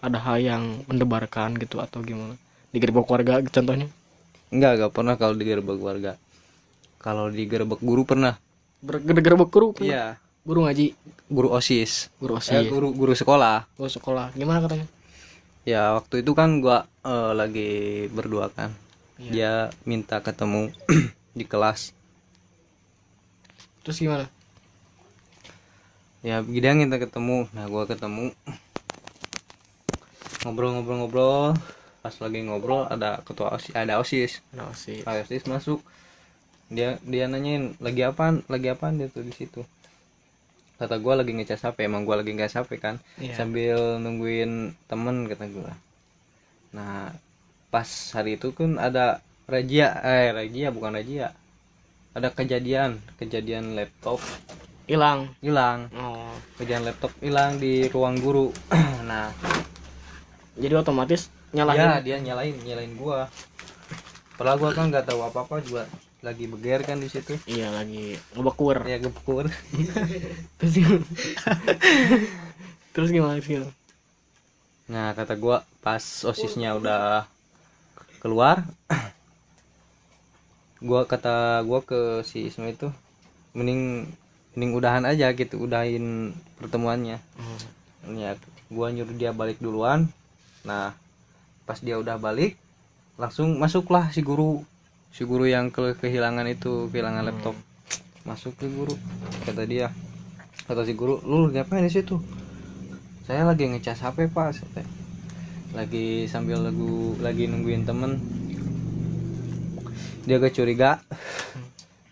Ada 0.00 0.18
hal 0.20 0.36
yang 0.40 0.62
mendebarkan 0.88 1.60
gitu 1.60 1.80
atau 1.80 2.00
gimana? 2.00 2.36
Di 2.72 2.78
gerbong 2.80 3.04
keluarga 3.04 3.40
contohnya? 3.44 3.88
Enggak 4.48 4.80
enggak 4.80 4.92
pernah 4.92 5.14
kalau 5.20 5.34
digerebek 5.36 5.80
warga 5.80 6.14
kalau 7.00 7.32
digerebek 7.32 7.80
guru 7.80 8.04
pernah. 8.04 8.36
Bergerebek 8.84 9.48
guru 9.48 9.72
pernah? 9.72 9.88
iya. 9.88 10.04
Guru 10.44 10.68
ngaji? 10.68 10.92
Guru 11.32 11.48
osis. 11.52 12.12
Guru 12.20 12.36
eh, 12.36 12.40
osis. 12.40 12.68
guru 12.68 12.92
guru 12.92 13.12
sekolah. 13.16 13.64
Guru 13.76 13.88
sekolah. 13.88 14.36
Gimana 14.36 14.60
katanya? 14.60 14.86
Ya 15.64 15.96
waktu 15.96 16.20
itu 16.20 16.32
kan 16.36 16.60
gua 16.60 16.84
eh, 17.04 17.32
lagi 17.32 17.70
berdua 18.12 18.52
kan. 18.52 18.76
Iya. 19.20 19.32
dia 19.36 19.52
minta 19.84 20.24
ketemu 20.24 20.72
di 21.36 21.44
kelas 21.44 21.92
terus 23.84 23.98
gimana? 24.00 24.26
Ya 26.20 26.44
dia 26.44 26.72
minta 26.76 27.00
ketemu. 27.00 27.48
Nah 27.56 27.64
gua 27.68 27.88
ketemu. 27.88 28.32
Ngobrol-ngobrol-ngobrol. 30.44 31.56
Pas 32.00 32.16
lagi 32.16 32.40
ngobrol 32.44 32.88
ada 32.88 33.20
ketua 33.24 33.56
osis 33.56 33.72
ada 33.76 34.00
osis. 34.00 34.40
Nah 34.52 34.68
osis. 34.72 35.04
Pak 35.04 35.24
osis 35.24 35.44
masuk. 35.48 35.80
Dia 36.68 37.00
dia 37.04 37.24
nanyain 37.28 37.76
lagi 37.80 38.04
apaan? 38.04 38.44
Lagi 38.52 38.68
apaan? 38.72 39.00
Dia 39.00 39.08
tuh 39.08 39.24
di 39.24 39.32
situ. 39.32 39.64
Kata 40.80 40.96
gua 40.96 41.20
lagi 41.20 41.32
ngecas 41.36 41.64
HP 41.64 41.88
emang 41.88 42.04
gua 42.08 42.20
lagi 42.20 42.32
ngecas 42.36 42.60
HP 42.60 42.80
kan? 42.80 43.00
Iya. 43.20 43.36
sambil 43.36 44.00
nungguin 44.00 44.76
temen 44.88 45.28
kata 45.28 45.48
gua. 45.48 45.72
Nah 46.76 47.16
pas 47.72 47.88
hari 48.12 48.36
itu 48.36 48.52
kan 48.52 48.76
ada 48.76 49.24
razia 49.46 49.94
eh 50.02 50.34
razia 50.34 50.68
bukan 50.74 50.98
razia 50.98 51.32
ada 52.10 52.28
kejadian 52.34 52.98
kejadian 53.18 53.78
laptop 53.78 54.18
hilang. 54.90 55.30
hilang. 55.38 55.86
Oh. 55.94 56.34
Kejadian 56.58 56.90
laptop 56.90 57.14
hilang 57.22 57.62
di 57.62 57.86
ruang 57.90 58.18
guru. 58.18 58.50
Nah. 59.10 59.34
Jadi 60.54 60.70
otomatis 60.78 61.34
ya 61.50 61.66
nyalahin 61.66 62.06
dia 62.06 62.16
nyalain 62.22 62.54
nyalain 62.62 62.94
gua. 62.94 63.26
Padahal 64.38 64.58
gua 64.62 64.70
kan 64.70 64.86
nggak 64.86 65.10
tahu 65.10 65.26
apa 65.26 65.38
apa 65.42 65.54
juga. 65.66 65.82
Lagi 66.22 66.46
beger 66.46 66.86
kan 66.86 67.02
di 67.02 67.10
situ. 67.10 67.34
Iya 67.50 67.74
lagi 67.74 68.14
ngebekur. 68.38 68.86
Ya 68.86 69.02
gepukur 69.02 69.50
terus 70.62 70.72
gimana? 70.78 71.06
Terus 72.94 73.10
gimana 73.10 73.42
gimana? 73.42 73.70
nah 74.90 75.14
kata 75.14 75.38
gua 75.38 75.62
pas 75.86 76.02
osisnya 76.26 76.74
udah 76.74 77.22
keluar 78.18 78.66
gua 80.80 81.04
kata 81.04 81.60
gua 81.68 81.84
ke 81.84 82.24
si 82.24 82.48
Isma 82.48 82.72
itu 82.72 82.88
mending 83.52 84.08
mending 84.56 84.72
udahan 84.74 85.04
aja 85.04 85.32
gitu 85.36 85.60
udahin 85.60 86.36
pertemuannya. 86.60 87.20
Hmm. 87.36 88.16
ya 88.16 88.34
gua 88.72 88.90
nyuruh 88.90 89.14
dia 89.14 89.30
balik 89.36 89.60
duluan. 89.60 90.08
Nah 90.64 90.96
pas 91.68 91.78
dia 91.78 92.00
udah 92.00 92.18
balik 92.18 92.58
langsung 93.20 93.60
masuklah 93.60 94.08
si 94.10 94.24
guru 94.24 94.64
si 95.12 95.28
guru 95.28 95.46
yang 95.46 95.68
ke 95.68 95.94
kehilangan 96.00 96.48
itu 96.48 96.88
kehilangan 96.88 97.28
laptop. 97.28 97.56
Masuk 98.24 98.56
ke 98.56 98.66
guru 98.66 98.96
kata 99.44 99.68
dia. 99.68 99.92
Kata 100.64 100.82
si 100.88 100.96
guru 100.96 101.20
lu 101.24 101.52
ngapain 101.52 101.84
di 101.84 101.92
situ? 101.92 102.20
Saya 103.28 103.46
lagi 103.46 103.68
ngecas 103.68 104.02
HP 104.02 104.32
pak 104.32 104.56
lagi 105.70 106.26
sambil 106.26 106.66
lagu 106.66 107.14
lagi 107.22 107.46
nungguin 107.46 107.86
temen 107.86 108.18
dia 110.30 110.38
agak 110.38 110.54
curiga. 110.54 111.02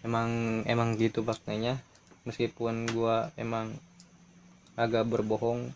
Emang 0.02 0.60
emang 0.66 0.98
gitu 0.98 1.22
faktanya. 1.22 1.78
Meskipun 2.26 2.90
gua 2.90 3.30
emang 3.38 3.70
agak 4.74 5.06
berbohong. 5.06 5.70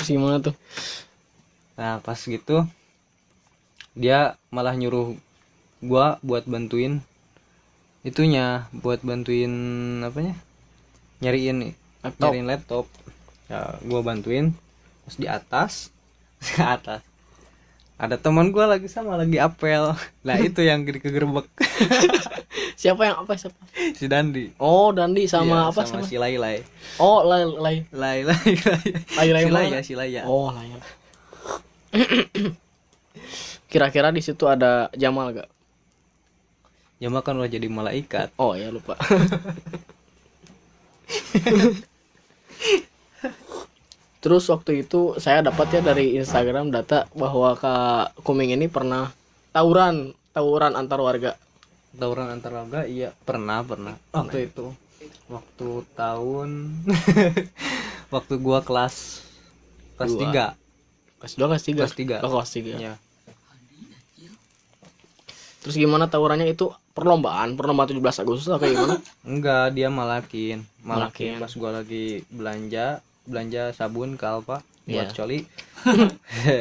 Terus 0.00 0.08
gimana 0.08 0.40
tuh? 0.40 0.56
Nah 1.76 2.00
pas 2.00 2.16
gitu 2.16 2.64
dia 3.92 4.40
malah 4.48 4.72
nyuruh 4.72 5.12
gua 5.84 6.16
buat 6.24 6.48
bantuin 6.48 7.04
itunya 8.00 8.64
buat 8.72 9.04
bantuin 9.04 9.52
apanya? 10.00 10.40
Nyariin 11.20 11.76
Laptop. 12.00 12.32
nyariin 12.32 12.48
laptop. 12.48 12.86
Ya 13.52 13.76
gua 13.84 14.00
bantuin. 14.00 14.56
Terus 15.04 15.16
di 15.20 15.28
atas 15.28 15.72
di 16.48 16.64
atas 16.64 17.09
ada 18.00 18.16
teman 18.16 18.48
gua 18.48 18.64
lagi 18.64 18.88
sama 18.88 19.20
lagi 19.20 19.36
apel. 19.36 19.92
Nah 20.24 20.36
itu 20.48 20.64
yang 20.64 20.88
kegerebek 20.88 21.44
siapa 22.80 23.04
yang 23.04 23.20
apa 23.20 23.36
siapa? 23.36 23.60
Si 23.76 24.08
Dandi. 24.08 24.56
Oh 24.56 24.88
Dandi 24.88 25.28
Iya, 25.28 25.44
sama 25.44 25.68
apa 25.68 25.84
sama, 25.84 26.00
si 26.08 26.16
Lai 26.16 26.40
Lai 26.40 26.64
oh 26.96 27.20
lay 27.28 27.44
Lai. 27.44 27.76
Lai 27.92 28.24
Lai 28.24 28.56
Lai. 28.56 29.28
Lai 29.28 29.44
si? 29.44 29.52
Laya 29.52 29.78
si 29.84 29.92
Laya 29.92 30.24
oh 30.24 30.48
lay 30.48 30.72
kira-kira 33.70 34.08
di 34.08 34.24
situ 34.24 34.48
ada 34.48 34.88
Jamal 34.96 35.36
gak 35.36 35.50
ya 37.00 37.08
makan 37.08 37.40
udah 37.40 37.48
jadi 37.48 37.64
malaikat. 37.68 38.28
Oh 38.36 38.52
ya 38.56 38.72
lupa 38.72 38.96
Terus 44.20 44.44
waktu 44.46 44.84
itu 44.84 45.16
saya 45.16 45.40
dapat 45.40 45.72
ya 45.72 45.80
dari 45.80 46.14
Instagram 46.14 46.68
data 46.68 47.08
bahwa 47.12 47.56
Kak 47.56 48.20
Kuming 48.20 48.52
ini 48.52 48.68
pernah 48.68 49.08
tawuran, 49.50 50.12
tawuran 50.30 50.76
antar 50.76 51.00
warga. 51.00 51.34
tawuran 51.90 52.30
antar 52.30 52.54
warga 52.54 52.86
iya 52.86 53.10
pernah 53.24 53.66
pernah 53.66 53.98
waktu 54.14 54.46
itu 54.46 54.70
waktu 55.26 55.68
tahun 55.92 56.70
waktu 58.14 58.34
gua 58.38 58.62
kelas 58.62 59.26
kelas 59.98 60.12
Dua. 60.14 60.20
tiga 60.22 60.46
Kelas 61.18 61.34
2 61.34 61.50
kelas 61.50 61.64
3. 61.66 61.76
Kelas 61.76 61.94
tiga. 61.94 62.16
Oh, 62.22 62.30
kelas 62.32 62.48
3. 62.54 62.78
ya 62.78 62.94
Terus 65.60 65.76
gimana 65.76 66.08
tawurannya 66.08 66.48
itu 66.48 66.72
perlombaan, 66.94 67.52
perlombaan 67.52 67.90
17 67.90 68.24
Agustus 68.24 68.48
atau 68.48 68.56
kayak 68.56 68.72
gimana? 68.72 68.96
enggak 69.22 69.64
dia 69.74 69.88
malakin 69.90 70.64
malakin 70.80 71.36
Malakin. 71.36 71.42
pas 71.42 71.52
gua 71.52 71.70
lagi 71.74 72.24
belanja 72.30 73.04
belanja 73.24 73.72
sabun 73.72 74.14
ke 74.14 74.24
Alfa 74.24 74.60
buat 74.82 75.06
Iya. 75.06 75.12
coli 75.12 75.38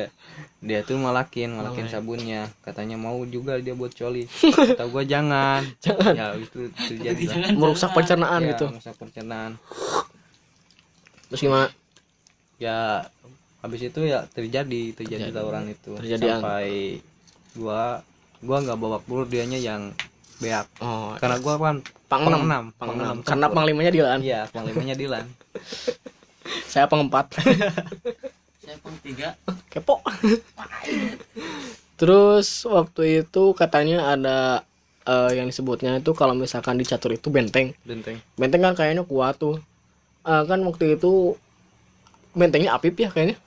dia 0.59 0.79
tuh 0.81 0.95
malakin 0.95 1.51
malakin 1.51 1.87
sabunnya 1.87 2.51
katanya 2.61 2.95
mau 2.95 3.15
juga 3.23 3.55
dia 3.57 3.71
buat 3.71 3.91
coli 3.91 4.27
kata 4.69 4.85
gua 4.85 5.03
jangan 5.03 5.63
Jangan. 5.79 6.13
ya 6.13 6.25
itu 6.35 6.67
terjadi. 6.77 7.23
Merusak 7.53 7.91
pencernaan 7.91 8.39
Ya, 8.41 8.49
gitu. 8.53 8.65
merusak 8.67 8.95
pencernaan 8.95 9.55
Terus 11.27 11.41
gimana? 11.41 11.67
ya 12.57 13.07
habis 13.59 13.81
itu 13.81 13.99
ya 14.01 14.27
terjadi 14.29 14.91
terjadi 14.93 15.27
Terjadi. 15.27 15.35
tawuran 15.35 15.65
itu 15.67 15.91
Terjadi 15.95 16.25
sampai 16.29 16.69
gua 17.53 18.03
gua 18.39 18.57
nggak 18.59 18.77
bawa 18.77 18.97
pelur 18.99 19.25
dianya 19.25 19.57
yang 19.57 19.91
beak 20.37 20.67
Oh, 20.79 21.15
karena 21.17 21.39
gua 21.39 21.55
kan 21.57 21.75
pang 22.07 22.21
pang 22.21 22.35
6. 22.35 22.45
enam, 22.45 22.63
Pang 22.73 22.87
pang 22.89 22.91
6. 22.93 22.99
enam 22.99 23.15
Karena 23.21 23.47
panglimanya 23.49 23.91
Dilan. 23.91 24.19
iya 24.19 24.41
panglimanya 24.49 24.93
Dilan 24.93 25.25
Saya 26.65 26.85
4. 26.85 27.09
saya 28.63 28.75
pun 28.79 28.93
tiga 29.01 29.33
Kepo. 29.67 30.01
Terus 31.95 32.63
waktu 32.63 33.25
itu 33.25 33.43
katanya 33.53 34.13
ada 34.13 34.37
eh, 35.03 35.31
yang 35.35 35.49
disebutnya 35.49 35.97
itu 35.97 36.11
kalau 36.13 36.33
misalkan 36.33 36.77
di 36.77 36.85
catur 36.85 37.11
itu 37.11 37.27
benteng. 37.27 37.73
benteng 37.83 38.21
Benteng 38.37 38.61
kan 38.61 38.73
kayaknya 38.73 39.03
kuat 39.03 39.35
tuh. 39.35 39.57
Eh, 40.23 40.43
kan 40.45 40.59
waktu 40.63 40.95
itu 40.95 41.35
bentengnya 42.31 42.77
Apip 42.77 42.93
ya 42.95 43.09
kayaknya. 43.09 43.37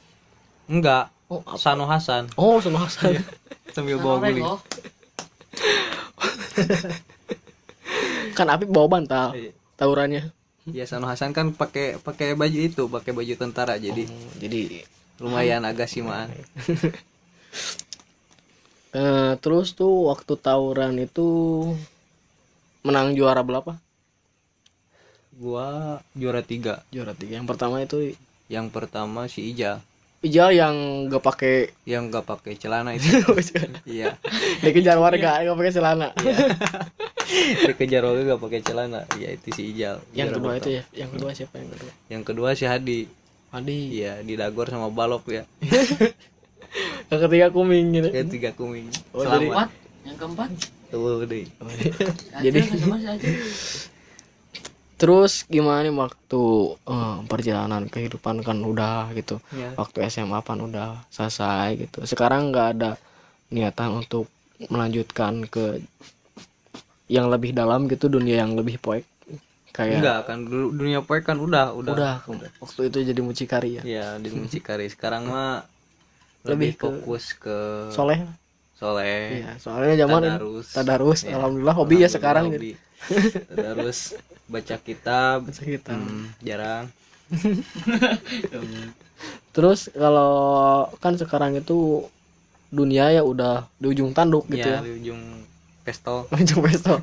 enggak 0.67 1.11
Oh, 1.33 1.41
apa? 1.41 1.57
Sano 1.57 1.89
Hasan 1.89 2.29
Oh, 2.37 2.61
sama 2.61 2.85
Hasan. 2.85 3.17
sambil 3.73 3.97
bawa 3.97 4.21
guling 4.21 4.45
kan 8.33 8.47
Apip 8.49 8.69
bawa 8.69 8.89
bantal 8.89 9.33
Iya. 9.33 9.53
tawurannya. 9.81 10.23
Iya 10.71 10.87
Sano 10.87 11.11
Hasan 11.11 11.35
kan 11.35 11.51
pakai 11.51 11.99
pakai 11.99 12.39
baju 12.39 12.59
itu 12.63 12.87
pakai 12.87 13.11
baju 13.11 13.35
tentara 13.35 13.75
jadi 13.83 14.07
Oh, 14.07 14.31
jadi 14.39 14.87
lumayan 15.19 15.67
agak 15.67 15.91
simaan 15.91 16.31
eh, 18.95 19.33
terus 19.43 19.75
tuh 19.75 20.07
waktu 20.07 20.39
tawuran 20.39 21.03
itu 21.03 21.27
menang 22.87 23.15
juara 23.15 23.43
berapa? 23.43 23.79
gua 25.33 25.99
juara 26.13 26.45
tiga. 26.45 26.85
Juara 26.93 27.17
tiga. 27.17 27.41
Yang 27.41 27.49
pertama 27.49 27.81
itu 27.83 28.15
yang 28.53 28.69
pertama 28.69 29.27
si 29.33 29.49
Ijal 29.49 29.81
Ijal 30.23 30.55
yang 30.55 30.75
gak 31.11 31.25
pakai 31.25 31.75
yang 31.83 32.07
nggak 32.13 32.23
pakai 32.23 32.55
celana 32.55 32.95
itu. 32.95 33.11
Iya. 33.89 34.15
Dikejar 34.63 35.01
warga 35.03 35.43
nggak 35.43 35.57
pakai 35.59 35.73
celana. 35.75 36.09
dikejar 37.63 38.03
orang 38.03 38.25
nggak 38.25 38.41
pakai 38.41 38.61
celana 38.61 39.01
ya 39.15 39.29
itu 39.29 39.49
si 39.51 39.73
Ijal 39.73 40.01
yang 40.13 40.31
kedua 40.31 40.57
itu 40.57 40.71
ya. 40.73 40.83
Yang 40.93 41.11
kedua 41.13 41.31
siapa 41.33 41.55
yang 41.57 41.71
kedua? 41.71 41.91
yang 42.09 42.23
kedua 42.23 42.49
si 42.53 42.65
Hadi 42.65 42.99
Adi. 43.51 43.79
iya 43.95 44.21
didagor 44.21 44.67
sama 44.67 44.89
balok 44.89 45.25
ya 45.31 45.45
Yang 47.07 47.21
ketiga 47.23 47.47
kuming 47.49 47.93
gitu. 47.93 48.09
ketiga 48.11 48.51
kuming 48.53 48.89
Oh, 49.11 49.23
jadi- 49.23 49.49
selamat 49.49 49.69
yang 50.03 50.17
keempat 50.17 50.51
tuh 50.89 51.23
deh 51.23 51.45
Jadi- 52.45 52.65
si 52.65 52.77
Acil. 52.83 53.35
Terus 54.95 55.43
gimana 55.45 55.83
nih 55.83 55.91
waktu 55.93 56.43
eh, 56.79 57.17
perjalanan 57.27 57.85
kehidupan 57.85 58.41
kan 58.41 58.63
udah 58.63 59.11
gitu. 59.13 59.43
ya. 59.51 59.75
Waktu 59.75 60.07
SMA 60.07 60.39
kan 60.41 60.59
udah 60.59 61.03
selesai 61.09 61.75
gitu. 61.77 62.07
Sekarang 62.07 62.49
nggak 62.49 62.69
ada 62.73 62.91
niatan 63.51 63.99
untuk 63.99 64.31
melanjutkan 64.63 65.43
ke 65.45 65.83
yang 67.13 67.29
lebih 67.29 67.53
dalam 67.53 67.85
gitu 67.93 68.09
dunia 68.09 68.41
yang 68.43 68.57
lebih 68.57 68.81
poek. 68.81 69.05
Kayak 69.77 70.05
enggak 70.05 70.21
kan 70.29 70.39
dulu 70.45 70.67
dunia 70.73 71.01
poek 71.05 71.25
kan 71.29 71.37
udah 71.41 71.77
udah. 71.77 71.93
Udah 71.93 72.15
waktu 72.61 72.81
itu 72.89 72.99
jadi 73.13 73.21
mucikari 73.21 73.71
ya. 73.81 73.83
Ya 73.85 74.07
di 74.17 74.33
mucikari. 74.41 74.89
Sekarang 74.89 75.29
mah 75.29 75.69
Lebih 76.43 76.53
lebih, 76.53 76.71
ke- 76.75 76.83
fokus 76.83 77.25
ke 77.39 77.59
soleh. 77.95 78.19
Soleh. 78.81 79.45
Iya 79.45 79.53
soalnya 79.63 79.95
zaman 80.03 80.21
ini 80.21 80.29
tadarus. 80.33 80.69
Tadarus 80.75 81.21
Ya, 81.23 81.33
alhamdulillah 81.39 81.77
hobi 81.77 82.03
ya 82.03 82.09
alhamdulillah 82.09 82.13
sekarang 82.17 82.47
hobi. 82.51 82.71
tadarus 83.51 83.99
baca 84.51 84.77
kitab. 84.83 85.37
Baca 85.47 85.63
kitab. 85.65 85.99
Hmm, 86.01 86.27
jarang. 86.43 86.85
Terus 89.53 89.93
kalau 89.93 90.33
kan 90.99 91.15
sekarang 91.17 91.61
itu 91.61 92.09
dunia 92.73 93.13
ya 93.13 93.23
udah 93.23 93.69
di 93.77 93.87
ujung 93.93 94.17
tanduk 94.17 94.49
gitu 94.49 94.65
ya, 94.65 94.81
ya, 94.81 94.85
di 94.85 94.93
ujung 94.97 95.21
pistol 95.83 96.27
ujung 96.35 96.63
pistol 96.65 97.03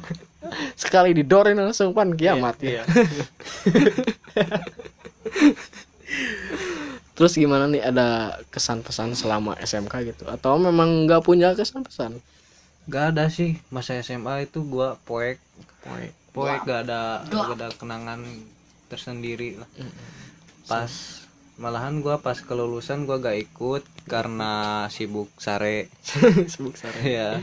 sekali 0.80 1.12
didorin 1.14 1.60
langsung 1.60 1.92
pan 1.92 2.16
kiamat 2.16 2.56
ya. 2.64 2.82
Iya. 2.82 2.84
terus 7.20 7.36
gimana 7.36 7.68
nih 7.68 7.84
ada 7.84 8.40
kesan 8.48 8.80
pesan 8.80 9.12
selama 9.12 9.60
SMK 9.60 10.16
gitu? 10.16 10.24
Atau 10.32 10.56
memang 10.56 11.04
nggak 11.04 11.28
punya 11.28 11.52
kesan 11.52 11.84
pesan 11.84 12.24
Gak 12.90 13.14
ada 13.14 13.30
sih. 13.30 13.62
Masa 13.70 14.02
SMA 14.02 14.50
itu 14.50 14.66
gua 14.66 14.98
poek. 15.06 15.38
Poek. 15.86 16.12
poek 16.34 16.60
gak 16.66 16.90
ada 16.90 17.22
gak 17.30 17.58
ada 17.62 17.70
kenangan 17.78 18.26
tersendiri 18.90 19.62
lah. 19.62 19.70
Pas 20.66 20.90
malahan 21.62 22.02
gua 22.02 22.18
pas 22.18 22.42
kelulusan 22.42 23.06
gua 23.06 23.22
gak 23.22 23.38
ikut 23.38 23.86
karena 24.10 24.86
sibuk 24.90 25.30
sare. 25.38 25.94
Sibuk 26.52 26.82
sare. 26.82 26.98
Ya 27.06 27.38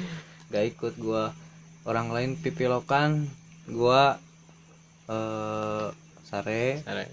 gak 0.56 0.66
ikut 0.72 0.94
gua. 0.96 1.36
Orang 1.84 2.08
lain 2.16 2.40
pipilokan 2.40 3.28
gua 3.68 4.16
eh 5.12 5.88
sare. 6.25 6.80
Sare. 6.80 7.06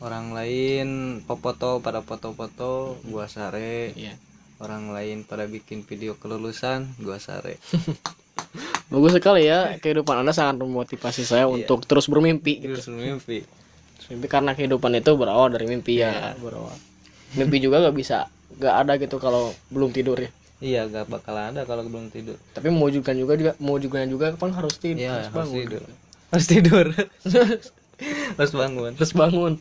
Orang 0.00 0.32
lain 0.32 1.20
popoto 1.28 1.84
pada 1.84 2.00
foto-foto 2.00 2.96
gua 3.04 3.28
sare. 3.28 3.92
Iya. 3.92 4.16
Orang 4.58 4.90
lain 4.90 5.22
pada 5.28 5.44
bikin 5.44 5.84
video 5.84 6.16
kelulusan 6.16 6.96
gua 7.04 7.20
sare. 7.20 7.60
Bagus 8.88 9.20
sekali 9.20 9.44
ya 9.44 9.76
kehidupan 9.76 10.24
anda 10.24 10.32
sangat 10.32 10.64
memotivasi 10.64 11.20
saya 11.20 11.44
untuk 11.44 11.84
terus 11.84 12.08
bermimpi 12.08 12.64
gitu. 12.64 12.72
terus 12.72 12.88
mimpi 12.88 13.44
Terus 14.00 14.06
mimpi 14.16 14.26
karena 14.32 14.56
kehidupan 14.56 14.96
itu 14.96 15.12
berawal 15.12 15.52
dari 15.52 15.68
mimpi 15.68 16.00
ya 16.00 16.32
berawal. 16.40 16.72
Mimpi 17.36 17.60
juga 17.60 17.84
nggak 17.84 17.92
bisa 17.92 18.32
nggak 18.56 18.74
ada 18.74 18.92
gitu 18.96 19.20
kalau 19.20 19.52
belum 19.68 19.92
tidur 19.92 20.16
ya 20.16 20.32
iya 20.58 20.84
gak 20.84 21.06
bakal 21.06 21.34
ada 21.34 21.62
kalau 21.62 21.82
belum 21.82 22.10
tidur. 22.10 22.34
Tapi 22.50 22.68
mewujudkan 22.68 23.14
juga 23.14 23.34
juga 23.34 23.52
mewujudkan 23.56 24.06
juga 24.06 24.34
kan 24.34 24.50
harus 24.50 24.74
tidur 24.76 25.00
Iya, 25.00 25.12
harus 25.12 25.26
harus 25.26 25.36
bangun. 25.38 25.56
tidur. 25.56 25.82
harus 26.28 26.46
tidur. 26.46 26.86
Harus 28.38 28.52
bangun. 28.52 28.92
Terus 28.94 29.10
bangun. 29.12 29.52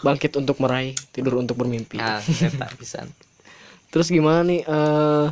Bangkit 0.00 0.32
untuk 0.34 0.56
meraih 0.56 0.96
tidur 1.10 1.36
untuk 1.36 1.52
bermimpi. 1.54 1.96
Nah 1.96 2.16
setak 2.16 2.76
pisan. 2.76 3.08
Terus 3.92 4.08
gimana 4.08 4.40
nih 4.40 4.60
eh 4.62 5.28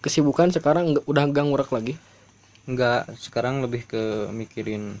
kesibukan 0.00 0.48
sekarang 0.48 0.94
nggak- 0.94 1.04
udah 1.04 1.24
gang 1.28 1.48
ngurek 1.48 1.68
lagi? 1.68 1.94
Enggak 2.64 3.06
sekarang 3.14 3.60
lebih 3.60 3.84
ke 3.84 4.02
mikirin 4.30 4.96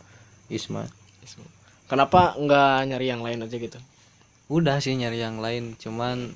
Isma. 0.46 0.84
Kenapa 1.86 2.34
nggak 2.34 2.76
nyari 2.86 3.06
yang 3.06 3.22
lain 3.22 3.40
aja 3.40 3.56
gitu? 3.56 3.78
Udah 4.46 4.78
sih 4.78 4.94
nyari 4.94 5.18
yang 5.18 5.40
lain 5.40 5.74
cuman 5.76 6.30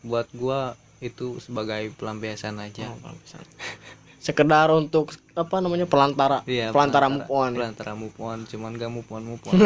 buat 0.00 0.28
gua 0.36 0.76
itu 1.00 1.40
sebagai 1.40 1.92
pelampiasan 1.96 2.60
aja. 2.60 2.92
Oh, 3.04 3.14
bisa. 3.20 3.40
sekedar 4.20 4.68
untuk 4.76 5.16
apa 5.32 5.64
namanya 5.64 5.88
pelantara. 5.88 6.44
Iya, 6.44 6.76
pelantara 6.76 7.08
move 7.08 7.24
on 7.32 7.56
ya. 7.56 7.64
pelantara 7.64 7.96
move 7.96 8.12
on 8.20 8.44
cuman 8.44 8.76
gak 8.76 8.92
move 8.92 9.08
on 9.08 9.24
move 9.24 9.40
on. 9.48 9.56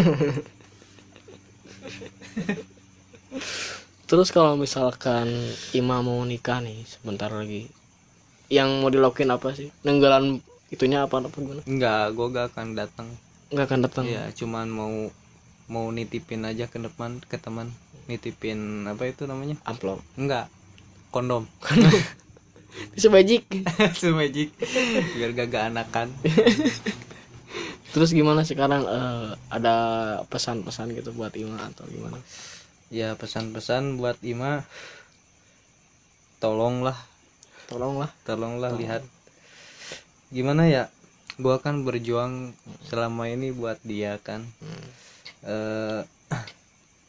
Terus 4.09 4.30
kalau 4.30 4.54
misalkan 4.54 5.26
Ima 5.74 5.98
mau 6.06 6.22
nikah 6.22 6.62
nih 6.62 6.87
sebentar 6.87 7.35
lagi. 7.35 7.66
Yang 8.46 8.68
mau 8.78 8.94
dilakuin 8.94 9.35
apa 9.35 9.59
sih? 9.59 9.74
Nenggalan 9.82 10.38
itunya 10.70 11.02
apa 11.02 11.18
apa 11.18 11.35
gimana? 11.35 11.66
Enggak 11.66 12.14
gua 12.14 12.30
gak 12.30 12.54
akan 12.54 12.78
datang. 12.78 13.11
Nggak 13.50 13.66
akan 13.66 13.80
datang. 13.90 14.06
Ya 14.06 14.30
cuman 14.38 14.70
mau 14.70 15.11
mau 15.66 15.90
nitipin 15.90 16.46
aja 16.46 16.70
ke 16.70 16.78
depan 16.78 17.18
ke 17.26 17.42
teman 17.42 17.74
nitipin 18.06 18.84
apa 18.88 19.08
itu 19.08 19.24
namanya? 19.24 19.56
Amplop. 19.64 20.00
Enggak. 20.18 20.48
Kondom. 21.14 21.46
Bisa 22.94 23.10
bajik 24.18 24.50
biar 25.14 25.30
gak 25.34 25.48
gak 25.50 25.64
anakan. 25.70 26.08
Terus 27.94 28.10
gimana 28.10 28.42
sekarang 28.42 28.82
eh, 28.82 29.30
ada 29.54 29.76
pesan-pesan 30.26 30.98
gitu 30.98 31.14
buat 31.14 31.30
Ima 31.38 31.70
atau 31.70 31.86
gimana? 31.86 32.18
Ya 32.90 33.14
pesan-pesan 33.14 34.02
buat 34.02 34.18
Ima. 34.26 34.66
Tolonglah. 36.42 36.98
Tolonglah. 37.70 38.10
Tolonglah 38.26 38.74
lihat. 38.74 39.02
Gimana 40.34 40.66
ya? 40.66 40.90
Gua 41.38 41.62
kan 41.62 41.86
berjuang 41.86 42.54
selama 42.90 43.30
ini 43.30 43.54
buat 43.54 43.78
dia 43.86 44.18
kan. 44.18 44.42
Eh, 45.46 46.02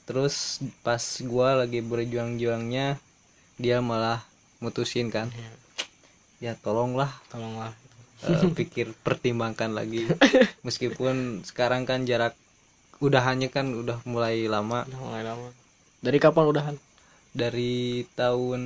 terus 0.06 0.62
pas 0.86 1.02
gua 1.26 1.66
lagi 1.66 1.82
berjuang-juangnya 1.82 2.98
dia 3.58 3.78
malah 3.82 4.22
mutusin 4.62 5.10
kan. 5.10 5.30
Ya 6.40 6.56
tolonglah 6.58 7.12
tolonglah. 7.30 7.74
eh, 8.26 8.42
pikir 8.56 8.96
pertimbangkan 9.06 9.76
lagi. 9.76 10.08
Meskipun 10.66 11.46
sekarang 11.46 11.84
kan 11.86 12.08
jarak 12.08 12.34
udahannya 13.04 13.52
kan 13.52 13.70
udah 13.76 14.00
mulai 14.08 14.48
lama. 14.48 14.88
Udah 14.88 15.02
mulai 15.02 15.24
lama. 15.26 15.50
Dari 16.00 16.18
kapan 16.18 16.46
udahan? 16.48 16.76
Dari 17.36 18.08
tahun 18.16 18.62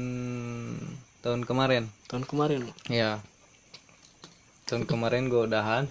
tahun 1.26 1.42
kemarin. 1.44 1.90
Tahun 2.08 2.24
kemarin? 2.24 2.70
Ya 2.88 3.20
tahun 4.70 4.86
kemarin 4.86 5.34
gue 5.34 5.50
udahan. 5.50 5.90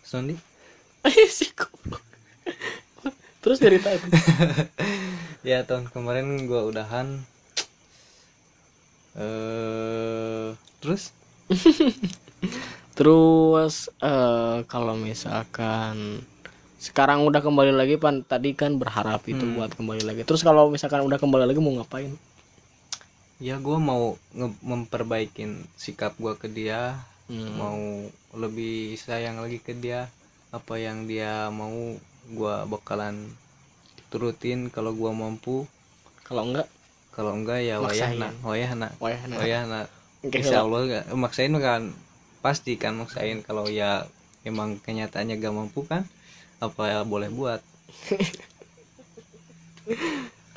Sondi? 0.00 0.40
Si 1.28 1.52
goblok 1.52 1.67
terus 3.48 3.64
cerita 3.64 3.88
itu 3.88 4.04
ya 5.48 5.64
tahun 5.64 5.88
kemarin 5.88 6.44
gue 6.44 6.60
udahan. 6.68 7.24
Eh 9.16 10.52
terus? 10.84 11.16
Terus 12.98 13.88
eh, 14.02 14.58
kalau 14.68 14.98
misalkan 14.98 16.20
sekarang 16.82 17.24
udah 17.24 17.40
kembali 17.40 17.74
lagi 17.74 17.94
pan 17.94 18.26
tadi 18.26 18.52
kan 18.58 18.76
berharap 18.76 19.22
itu 19.24 19.42
buat 19.56 19.72
kembali 19.72 20.02
lagi. 20.04 20.26
Terus 20.28 20.44
kalau 20.44 20.68
misalkan 20.68 21.06
udah 21.06 21.16
kembali 21.16 21.48
lagi 21.48 21.62
mau 21.62 21.72
ngapain? 21.78 22.12
Ya 23.40 23.56
gue 23.56 23.78
mau 23.78 24.18
memperbaikin 24.60 25.64
sikap 25.78 26.18
gue 26.20 26.34
ke 26.36 26.50
dia. 26.50 27.00
Hmm. 27.28 27.60
mau 27.60 27.76
lebih 28.34 28.96
sayang 28.98 29.38
lagi 29.38 29.62
ke 29.62 29.78
dia. 29.78 30.10
Apa 30.50 30.76
yang 30.76 31.06
dia 31.06 31.48
mau 31.54 31.96
gue 32.28 32.54
bakalan 32.68 33.32
turutin 34.12 34.68
kalau 34.68 34.92
gue 34.92 35.10
mampu. 35.12 35.64
Kalau 36.24 36.44
enggak? 36.48 36.68
Kalau 37.12 37.34
enggak 37.34 37.64
ya 37.66 37.82
wayahna 37.82 38.30
wayahna 38.46 38.88
wayah 39.02 39.20
wayahna 39.26 39.80
Oke, 40.18 40.42
Insya 40.42 40.66
Allah 40.66 40.80
nggak 40.86 41.04
maksain 41.14 41.54
kan 41.58 41.94
pasti 42.42 42.74
kan 42.78 42.94
maksain. 42.98 43.42
Kalau 43.42 43.66
ya 43.66 44.06
emang 44.46 44.78
kenyataannya 44.82 45.38
gak 45.38 45.54
mampu 45.54 45.82
kan 45.86 46.06
apa 46.58 46.82
ya 46.90 46.98
boleh 47.02 47.30
buat. 47.30 47.60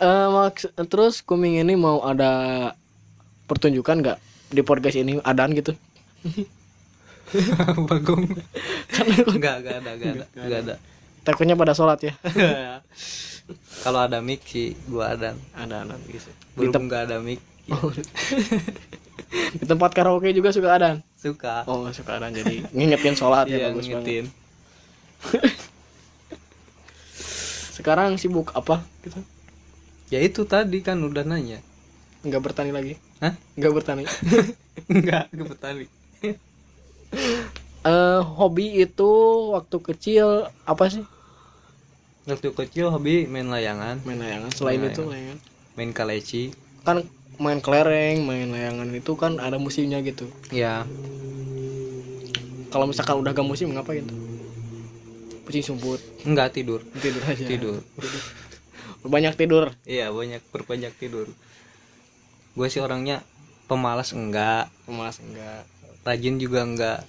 Eh, 0.02 0.28
maks- 0.34 0.74
terus 0.90 1.22
kuming 1.22 1.62
ini 1.62 1.78
mau 1.78 2.02
ada 2.02 2.74
pertunjukan 3.46 4.02
nggak 4.02 4.20
di 4.50 4.62
podcast 4.66 4.98
ini? 4.98 5.22
Adaan 5.22 5.54
gitu? 5.54 5.78
Bagong. 7.88 8.26
Nggak 9.40 9.56
nggak 9.64 9.76
ada 9.80 9.92
nggak 9.96 10.12
ada 10.12 10.26
nggak 10.36 10.60
ada 10.68 10.76
takutnya 11.24 11.56
pada 11.58 11.74
sholat 11.74 12.00
ya. 12.02 12.14
Kalau 13.84 14.00
ada 14.06 14.22
mic 14.22 14.46
sih 14.46 14.78
gua 14.88 15.14
ada. 15.18 15.36
Ada 15.58 15.86
ada 15.86 15.96
gitu 16.08 16.30
belum 16.56 16.88
nggak 16.88 17.02
ada 17.10 17.18
mic. 17.24 17.42
Di 19.32 19.64
tempat 19.64 19.96
karaoke 19.96 20.36
juga 20.36 20.52
suka 20.52 20.76
ada? 20.76 20.90
Suka. 21.16 21.64
Oh 21.66 21.88
suka 21.96 22.20
ada. 22.20 22.28
Jadi 22.32 22.68
ngingetin 22.76 23.16
sholat 23.16 23.48
ya 23.48 23.58
iya 23.58 23.66
bagus 23.72 23.88
banget. 23.88 24.04
ngingetin. 24.04 24.26
Sekarang 27.78 28.20
sibuk 28.20 28.52
apa 28.54 28.84
gitu? 29.02 29.20
Ya 30.12 30.20
itu 30.20 30.44
tadi 30.44 30.84
kan 30.84 31.00
udah 31.00 31.24
nanya. 31.24 31.64
Nggak 32.22 32.52
bertani 32.52 32.72
lagi? 32.76 33.00
Hah? 33.24 33.34
nggak 33.56 33.74
bertani? 33.74 34.04
Nggak 34.92 35.32
ke 35.32 35.44
petani 35.48 35.86
eh 37.82 38.20
hobi 38.22 38.86
itu 38.86 39.12
waktu 39.58 39.78
kecil 39.82 40.28
apa 40.70 40.86
sih 40.88 41.04
waktu 42.30 42.54
kecil 42.54 42.94
hobi 42.94 43.26
main 43.26 43.50
layangan. 43.50 44.02
Main 44.06 44.20
layangan. 44.22 44.52
Selain 44.54 44.78
Main 44.78 44.94
itu 44.94 45.02
layangan. 45.06 45.14
layangan. 45.14 45.38
Main 45.78 45.92
kaleci. 45.96 46.44
Kan 46.86 46.98
main 47.42 47.60
kelereng 47.64 48.22
main 48.28 48.50
layangan 48.54 48.90
itu 48.94 49.18
kan 49.18 49.42
ada 49.42 49.58
musimnya 49.58 50.02
gitu. 50.06 50.30
Ya 50.54 50.86
kalau 52.72 52.88
misalkan 52.88 53.20
udah 53.20 53.36
gak 53.36 53.44
musim 53.44 53.76
ngapain 53.76 54.08
tuh 54.08 54.20
pucing 55.44 55.66
sumput. 55.66 56.00
Enggak 56.24 56.56
tidur. 56.56 56.80
Tidur 57.02 57.20
aja. 57.28 57.44
Tidur. 57.44 57.84
Banyak 59.04 59.34
tidur. 59.34 59.74
Iya 59.84 60.14
banyak 60.14 60.46
berbanyak 60.54 60.94
tidur. 60.94 61.26
Gue 62.54 62.68
sih 62.70 62.78
orangnya 62.78 63.26
pemalas 63.66 64.14
enggak. 64.14 64.70
Pemalas 64.86 65.18
enggak 65.18 65.66
rajin 66.02 66.42
juga 66.42 66.66
enggak 66.66 67.00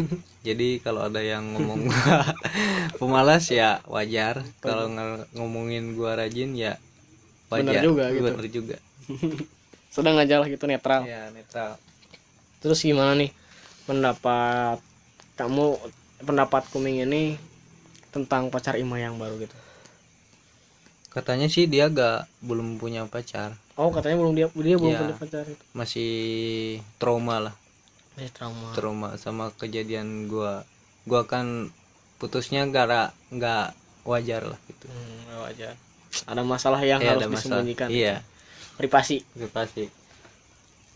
jadi 0.46 0.82
kalau 0.82 1.06
ada 1.06 1.22
yang 1.22 1.54
ngomong 1.54 1.86
gua 1.86 2.34
pemalas 2.98 3.46
ya 3.48 3.78
wajar. 3.86 4.42
Kalau 4.58 4.90
ngomongin 5.38 5.94
gua 5.94 6.18
rajin 6.18 6.52
ya 6.58 6.76
Bener 7.46 7.78
wajar 7.78 7.82
juga 7.86 8.04
gitu. 8.10 8.22
Bener 8.26 8.46
juga. 8.50 8.76
Sedang 9.94 10.18
aja 10.18 10.42
lah 10.42 10.48
gitu 10.50 10.66
netral. 10.66 11.06
Ya 11.06 11.30
netral. 11.30 11.78
Terus 12.58 12.82
gimana 12.82 13.14
nih 13.14 13.30
pendapat 13.86 14.82
kamu 15.38 15.78
pendapat 16.26 16.62
kuming 16.74 17.06
ini 17.06 17.38
tentang 18.10 18.50
pacar 18.50 18.74
Ima 18.74 18.98
yang 18.98 19.14
baru 19.14 19.38
gitu? 19.38 19.54
Katanya 21.12 21.46
sih 21.46 21.68
dia 21.70 21.86
gak 21.86 22.26
belum 22.42 22.82
punya 22.82 23.06
pacar. 23.06 23.54
Oh 23.78 23.94
katanya 23.94 24.18
belum 24.20 24.34
dia 24.34 24.46
dia 24.50 24.76
belum 24.76 24.90
Iya. 24.90 25.00
punya 25.06 25.16
pacar 25.22 25.44
itu. 25.46 25.62
Masih 25.70 26.12
trauma 26.98 27.38
lah 27.38 27.54
eh 28.20 28.28
trauma. 28.28 28.68
Trauma 28.76 29.08
sama 29.16 29.50
kejadian 29.56 30.28
gua. 30.28 30.64
Gua 31.04 31.24
kan 31.24 31.72
putusnya 32.20 32.68
gara 32.68 33.10
nggak 33.32 33.74
wajar 34.04 34.46
lah 34.46 34.58
gitu. 34.68 34.86
Hmm, 34.86 35.42
wajar. 35.46 35.74
Ada 36.28 36.42
masalah 36.44 36.80
yang 36.84 37.00
Iya, 37.00 37.16
harus 37.16 37.22
ada 37.24 37.28
masalah. 37.30 37.40
disembunyikan. 37.64 37.88
Iya. 37.88 38.14
Privasi. 38.76 39.24
Pasti 39.52 39.88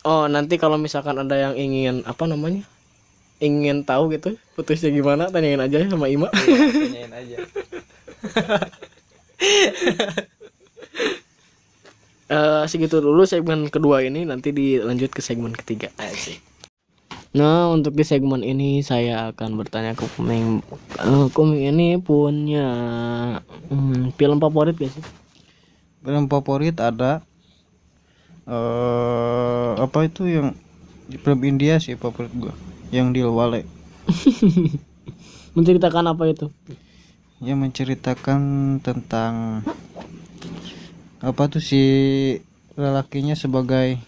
oh 0.06 0.30
nanti 0.30 0.54
kalau 0.54 0.78
misalkan 0.78 1.18
ada 1.18 1.34
yang 1.34 1.54
ingin 1.58 2.06
apa 2.06 2.30
namanya? 2.30 2.62
Ingin 3.42 3.82
tahu 3.82 4.14
gitu 4.14 4.38
putusnya 4.54 4.88
gimana 4.88 5.28
tanyain 5.28 5.58
aja 5.60 5.82
ya 5.82 5.88
sama 5.90 6.06
Ima. 6.08 6.30
Tanyain 6.30 7.10
aja. 7.12 7.36
Eh, 12.26 12.64
segitu 12.66 12.98
dulu 12.98 13.22
segmen 13.22 13.70
kedua 13.70 14.02
ini. 14.02 14.26
Nanti 14.26 14.50
dilanjut 14.50 15.14
ke 15.14 15.22
segmen 15.22 15.54
ketiga. 15.54 15.94
Asik. 15.94 16.42
Nah 17.36 17.68
untuk 17.76 17.92
di 17.98 18.04
segmen 18.10 18.40
ini 18.52 18.70
saya 18.90 19.14
akan 19.34 19.50
bertanya 19.60 19.92
ke 19.98 20.06
Kuming 20.16 20.46
Eh, 20.96 21.26
Kuming 21.36 21.62
ini 21.70 21.86
punya 22.08 22.66
hmm, 23.70 24.14
film 24.18 24.38
favorit 24.42 24.74
gak 24.78 24.92
sih? 24.94 25.04
film 26.04 26.24
favorit 26.32 26.76
ada 26.80 27.20
eh 28.46 29.70
apa 29.84 29.98
itu 30.06 30.22
yang 30.26 30.48
film 31.24 31.40
India 31.50 31.74
sih 31.82 31.94
favorit 31.98 32.32
gua 32.36 32.54
yang 32.94 33.10
Dilwale 33.14 33.66
Menceritakan 35.56 36.06
apa 36.12 36.24
itu? 36.30 36.46
yang 37.44 37.60
menceritakan 37.60 38.40
tentang 38.80 39.60
apa 41.20 41.42
tuh 41.52 41.62
si 41.64 41.82
lelakinya 42.76 43.34
sebagai 43.36 44.00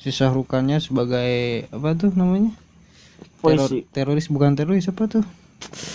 si 0.00 0.10
Sahrukannya 0.10 0.78
sebagai 0.82 1.66
apa 1.72 1.94
tuh 1.96 2.12
namanya? 2.14 2.52
Teror- 3.42 3.84
teroris 3.90 4.26
bukan 4.30 4.54
teroris 4.54 4.86
apa 4.90 5.04
tuh? 5.10 5.24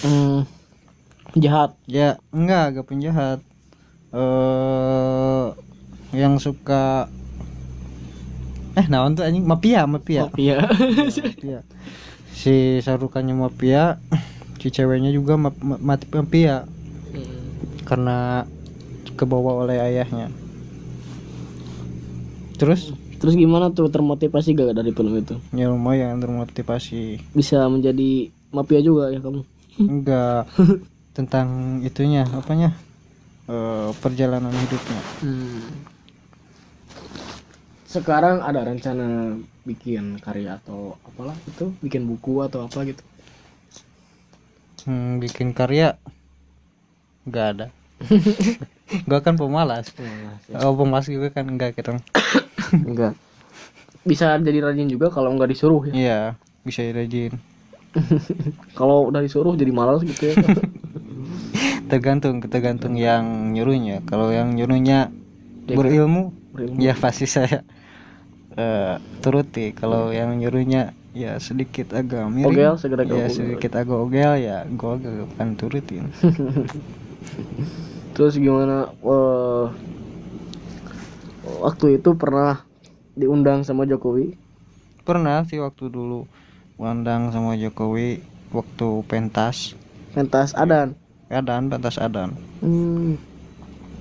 Hmm, 0.04 0.44
Jahat. 1.36 1.76
Ya 1.88 2.20
enggak 2.32 2.64
agak 2.76 2.86
penjahat 2.88 3.40
eh 4.16 5.46
yang 6.16 6.40
suka 6.40 7.12
eh 8.80 8.88
naon 8.88 9.18
tuh 9.20 9.28
anjing? 9.28 9.44
Mafia 9.44 9.84
mafia 9.84 10.28
Oh, 10.28 10.32
iya 10.40 10.64
mafia 10.64 11.60
si 12.32 12.80
sarukannya 12.86 13.34
mafia 13.36 13.98
si 14.62 14.70
ceweknya 14.72 15.12
juga 15.12 15.36
ma- 15.36 15.58
ma- 15.60 15.82
mati 15.82 16.06
mafia 16.14 16.64
Hmm. 17.12 17.52
karena 17.88 18.44
kebawa 19.18 19.64
oleh 19.66 19.78
ayahnya. 19.82 20.30
Terus 22.60 22.94
Terus 23.18 23.34
gimana 23.34 23.74
tuh 23.74 23.90
termotivasi 23.90 24.54
gak 24.54 24.78
dari 24.78 24.94
film 24.94 25.18
itu? 25.18 25.36
ya 25.54 25.74
lumayan 25.74 26.22
termotivasi. 26.22 27.18
Bisa 27.34 27.66
menjadi 27.66 28.30
mafia 28.54 28.80
juga 28.82 29.10
ya 29.10 29.20
kamu? 29.22 29.42
enggak. 29.78 30.46
Tentang 31.18 31.82
itunya 31.82 32.30
apanya? 32.30 32.78
Eh, 33.50 33.90
perjalanan 34.04 34.54
hidupnya. 34.54 35.02
Hmm. 35.24 35.66
Sekarang 37.88 38.44
ada 38.44 38.68
rencana 38.68 39.40
bikin 39.64 40.20
karya 40.20 40.60
atau 40.62 41.00
apalah 41.08 41.34
itu, 41.48 41.72
bikin 41.82 42.06
buku 42.06 42.44
atau 42.44 42.68
apa 42.68 42.84
gitu. 42.86 43.02
Hmm, 44.86 45.18
bikin 45.18 45.56
karya? 45.58 45.96
Nggak 47.26 47.46
ada. 47.56 47.68
Gua 49.10 49.20
kan 49.24 49.40
pemalas. 49.40 49.90
Oh 50.54 50.76
pemalas 50.76 51.08
juga 51.10 51.34
kan? 51.34 51.48
Enggak 51.50 51.76
kita 51.80 51.98
Enggak. 52.88 53.18
Bisa 54.10 54.28
jadi 54.48 54.60
rajin 54.66 54.88
juga 54.94 55.08
kalau 55.16 55.30
nggak 55.36 55.50
disuruh 55.54 55.84
ya. 55.92 55.98
iya 55.98 56.14
bisa 56.66 56.82
rajin 56.98 57.32
Kalau 58.78 58.98
udah 59.10 59.22
disuruh 59.26 59.54
jadi 59.62 59.72
malas 59.74 60.02
gitu 60.06 60.24
ya. 60.32 60.36
tergantung 61.92 62.36
tergantung 62.44 62.94
yang 63.00 63.52
nyuruhnya 63.56 64.04
kalau 64.10 64.28
yang 64.38 64.54
nyuruhnya 64.58 65.12
berilmu 65.76 66.34
Berilmu. 66.54 66.88
ya 66.88 66.94
pasti 67.04 67.26
saya 67.28 67.64
eh, 68.60 68.96
turuti 69.24 69.62
kalau 69.80 70.02
yang 70.18 70.30
nyuruhnya 70.40 70.80
ya 71.22 71.30
sedikit 71.48 71.88
agak 72.00 72.24
miring 72.38 72.66
Ogel, 72.68 72.78
agak 73.02 73.20
ya 73.20 73.26
ogel. 73.28 73.38
sedikit 73.38 73.72
agak 73.80 73.98
ogel 74.06 74.32
ya 74.48 74.56
gua 74.80 74.92
agak 75.00 75.14
akan 75.34 75.50
turutin 75.60 76.06
Terus 78.16 78.34
gimana? 78.42 78.90
eh, 79.04 79.64
waktu 81.66 81.86
itu 81.98 82.10
pernah 82.22 82.52
diundang 83.20 83.60
sama 83.68 83.84
Jokowi. 83.92 84.26
pernah 85.08 85.38
sih 85.50 85.60
waktu 85.66 85.86
dulu 85.96 86.20
mandang 86.82 87.24
sama 87.34 87.52
Jokowi 87.62 88.10
waktu 88.58 88.88
pentas 89.10 89.58
Pentas 90.14 90.52
Adan. 90.58 90.96
adan 91.32 91.64
pentas 91.72 91.96
adan 92.06 92.30
Hmm. 92.62 93.16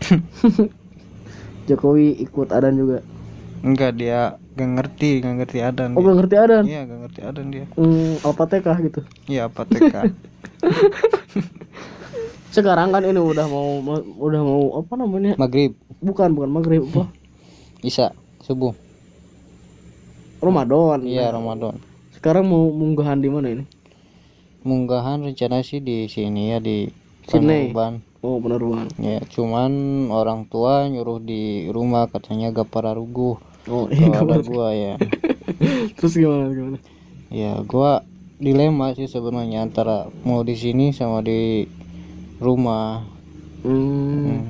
Jokowi 1.69 2.15
ikut 2.23 2.49
Adan 2.55 2.79
juga. 2.79 2.99
enggak 3.67 3.93
dia 4.01 4.21
gak 4.57 4.71
ngerti 4.75 5.11
gak 5.25 5.35
ngerti 5.43 5.59
adan 5.69 5.91
Oh 5.97 6.01
dia. 6.01 6.07
gak 6.07 6.17
ngerti 6.21 6.37
Adan? 6.37 6.65
iya 6.67 6.79
gak 6.89 6.99
ngerti 7.03 7.21
adan 7.29 7.47
dia 7.55 7.67
Hmm, 7.77 8.17
Alpateka 8.25 8.73
gitu. 8.81 9.01
iya 9.31 9.47
apa 9.49 9.63
TK 9.71 9.93
Sekarang 12.55 12.89
kan 12.95 13.03
ini 13.05 13.21
udah 13.21 13.47
mau 13.51 13.69
ma- 13.85 14.07
udah 14.27 14.41
mau 14.43 14.63
apa 14.81 14.95
namanya? 14.97 15.35
maghrib 15.37 15.73
Bukan 16.01 16.31
bukan 16.37 16.51
maghrib 16.53 16.83
apa? 16.95 17.05
Isa 17.81 18.13
subuh 18.41 18.73
Ramadan. 20.39 21.03
iya 21.03 21.29
Ramadan 21.29 21.81
Sekarang 22.13 22.49
mau 22.49 22.69
munggahan 22.69 23.19
di 23.19 23.29
mana 23.29 23.49
ini? 23.51 23.65
munggahan 24.63 25.23
rencana 25.23 25.63
sih 25.63 25.79
di 25.79 26.07
sini 26.07 26.51
ya 26.51 26.59
di. 26.59 26.91
Panurban 27.27 28.03
Oh 28.23 28.39
benar 28.39 28.59
Bang. 28.59 28.87
ya 28.99 29.19
cuman 29.25 29.71
orang 30.11 30.47
tua 30.47 30.87
nyuruh 30.87 31.19
di 31.19 31.67
rumah 31.71 32.07
katanya 32.07 32.51
gak 32.51 32.71
para 32.71 32.91
ruguh 32.91 33.35
Oh 33.67 33.87
iya. 33.91 34.15
ada 34.15 34.39
gua 34.41 34.71
ya 34.71 34.95
Terus 35.99 36.15
gimana 36.15 36.51
gimana? 36.51 36.79
ya 37.31 37.59
gua 37.63 38.03
dilema 38.39 38.95
sih 38.95 39.07
sebenarnya 39.07 39.63
antara 39.63 40.07
mau 40.23 40.43
di 40.43 40.55
sini 40.55 40.91
sama 40.91 41.19
di 41.19 41.67
rumah 42.39 43.03
Hmm, 43.63 43.75
Hmm. 44.23 44.43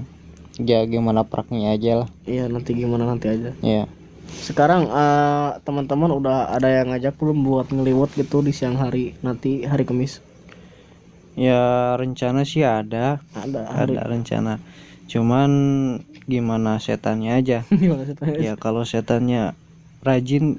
Ya 0.56 0.84
gimana 0.84 1.20
praknya 1.22 1.72
aja 1.72 2.04
lah 2.04 2.08
iya 2.24 2.48
nanti 2.48 2.72
gimana 2.72 3.04
nanti 3.04 3.28
aja. 3.28 3.52
ya 3.60 3.84
Sekarang 4.26 4.90
eh, 4.90 5.50
teman-teman 5.62 6.10
udah 6.12 6.50
ada 6.50 6.66
yang 6.68 6.90
ngajak 6.90 7.14
belum 7.14 7.40
buat 7.40 7.70
ngeliwat 7.70 8.12
gitu 8.14 8.42
di 8.42 8.50
siang 8.50 8.74
hari 8.74 9.14
nanti 9.20 9.62
hari 9.62 9.86
Kamis. 9.86 10.18
ya 11.36 11.94
rencana 11.94 12.42
sih 12.42 12.60
ada 12.60 13.20
Ada 13.32 13.60
hari. 13.68 13.94
ada 13.94 14.02
rencana 14.08 14.52
cuman 15.06 15.50
gimana 16.26 16.80
setannya 16.80 17.36
aja 17.36 17.58
Gimana 17.70 18.02
sih 18.02 18.16
tanya? 18.16 18.36
ya 18.36 18.52
kalau 18.56 18.82
setannya 18.82 19.54
rajin 20.02 20.58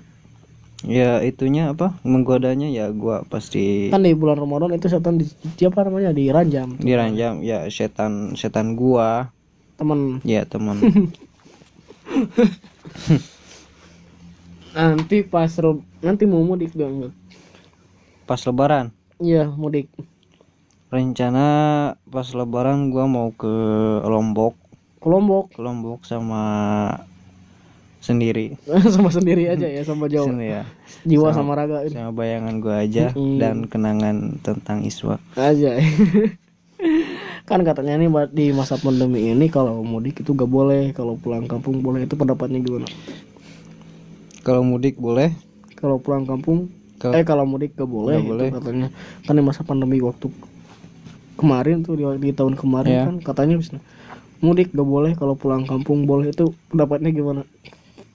ya 0.86 1.20
itunya 1.20 1.74
apa 1.74 1.98
menggodanya 2.06 2.70
ya 2.70 2.88
gua 2.90 3.26
pasti 3.26 3.90
Kan 3.90 4.06
di 4.06 4.14
bulan 4.14 4.38
Ramadan 4.38 4.72
itu 4.72 4.88
setan 4.88 5.18
di, 5.18 5.26
di 5.28 5.64
apa 5.66 5.84
namanya 5.84 6.14
diranjam. 6.14 6.78
diranjam 6.78 7.42
ya 7.42 7.66
setan 7.68 8.38
setan 8.38 8.78
gua 8.78 9.34
Temen. 9.78 10.20
Ya 10.26 10.42
teman 10.44 10.82
nanti 14.78 15.26
pas 15.26 15.50
rob 15.58 15.82
nanti 16.06 16.30
mau 16.30 16.46
mudik 16.46 16.70
gak 16.78 16.86
enggak? 16.86 17.14
pas 18.30 18.38
lebaran? 18.46 18.94
Iya 19.18 19.50
mudik. 19.50 19.90
rencana 20.88 21.48
pas 22.08 22.28
lebaran 22.32 22.94
gua 22.94 23.10
mau 23.10 23.34
ke 23.36 23.52
Lombok. 24.08 24.56
Ke 25.04 25.08
Lombok. 25.10 25.52
ke 25.52 25.60
Lombok 25.60 26.06
sama 26.08 26.44
sendiri. 28.00 28.56
Sama 28.94 29.12
sendiri 29.12 29.52
aja 29.52 29.68
ya 29.68 29.84
sama 29.84 30.08
jauh. 30.08 30.32
Sendiri 30.32 30.62
ya 30.62 30.64
jiwa 31.04 31.36
sama 31.36 31.60
raga. 31.60 31.84
ini 31.84 31.92
sama 31.92 32.12
bayangan 32.16 32.56
gua 32.64 32.86
aja 32.86 33.12
dan 33.16 33.68
kenangan 33.68 34.40
tentang 34.40 34.86
Iswa. 34.86 35.20
Aja 35.36 35.76
kan 37.48 37.64
katanya 37.64 37.96
nih 37.96 38.08
buat 38.08 38.30
di 38.30 38.52
masa 38.52 38.76
pandemi 38.76 39.32
ini 39.32 39.48
kalau 39.48 39.80
mudik 39.80 40.20
itu 40.20 40.36
gak 40.36 40.48
boleh 40.48 40.92
kalau 40.92 41.16
pulang 41.16 41.48
kampung 41.48 41.80
boleh. 41.80 42.04
Itu 42.04 42.14
pendapatnya 42.14 42.60
gimana? 42.60 42.88
Kalau 44.44 44.62
mudik 44.62 44.96
boleh. 44.98 45.32
Kalau 45.74 45.96
pulang 45.98 46.24
kampung 46.24 46.68
Kalau- 46.98 47.14
eh 47.14 47.24
kalau 47.24 47.46
mudik 47.46 47.72
gak 47.74 47.88
boleh, 47.88 48.16
Nggak 48.16 48.22
itu 48.22 48.32
boleh. 48.34 48.50
katanya. 48.52 48.88
Kan 49.24 49.34
di 49.34 49.44
masa 49.44 49.62
pandemi 49.62 49.98
waktu 49.98 50.28
kemarin 51.36 51.82
tuh 51.82 51.94
di, 51.94 52.04
di 52.20 52.32
tahun 52.32 52.54
kemarin 52.54 52.92
Iya. 52.92 53.04
kan 53.06 53.16
katanya 53.24 53.56
bisa 53.56 53.80
mudik 54.38 54.70
gak 54.70 54.84
boleh 54.86 55.14
kalau 55.14 55.34
pulang 55.34 55.64
kampung 55.64 56.04
boleh. 56.04 56.30
Itu 56.30 56.52
pendapatnya 56.68 57.10
gimana? 57.10 57.42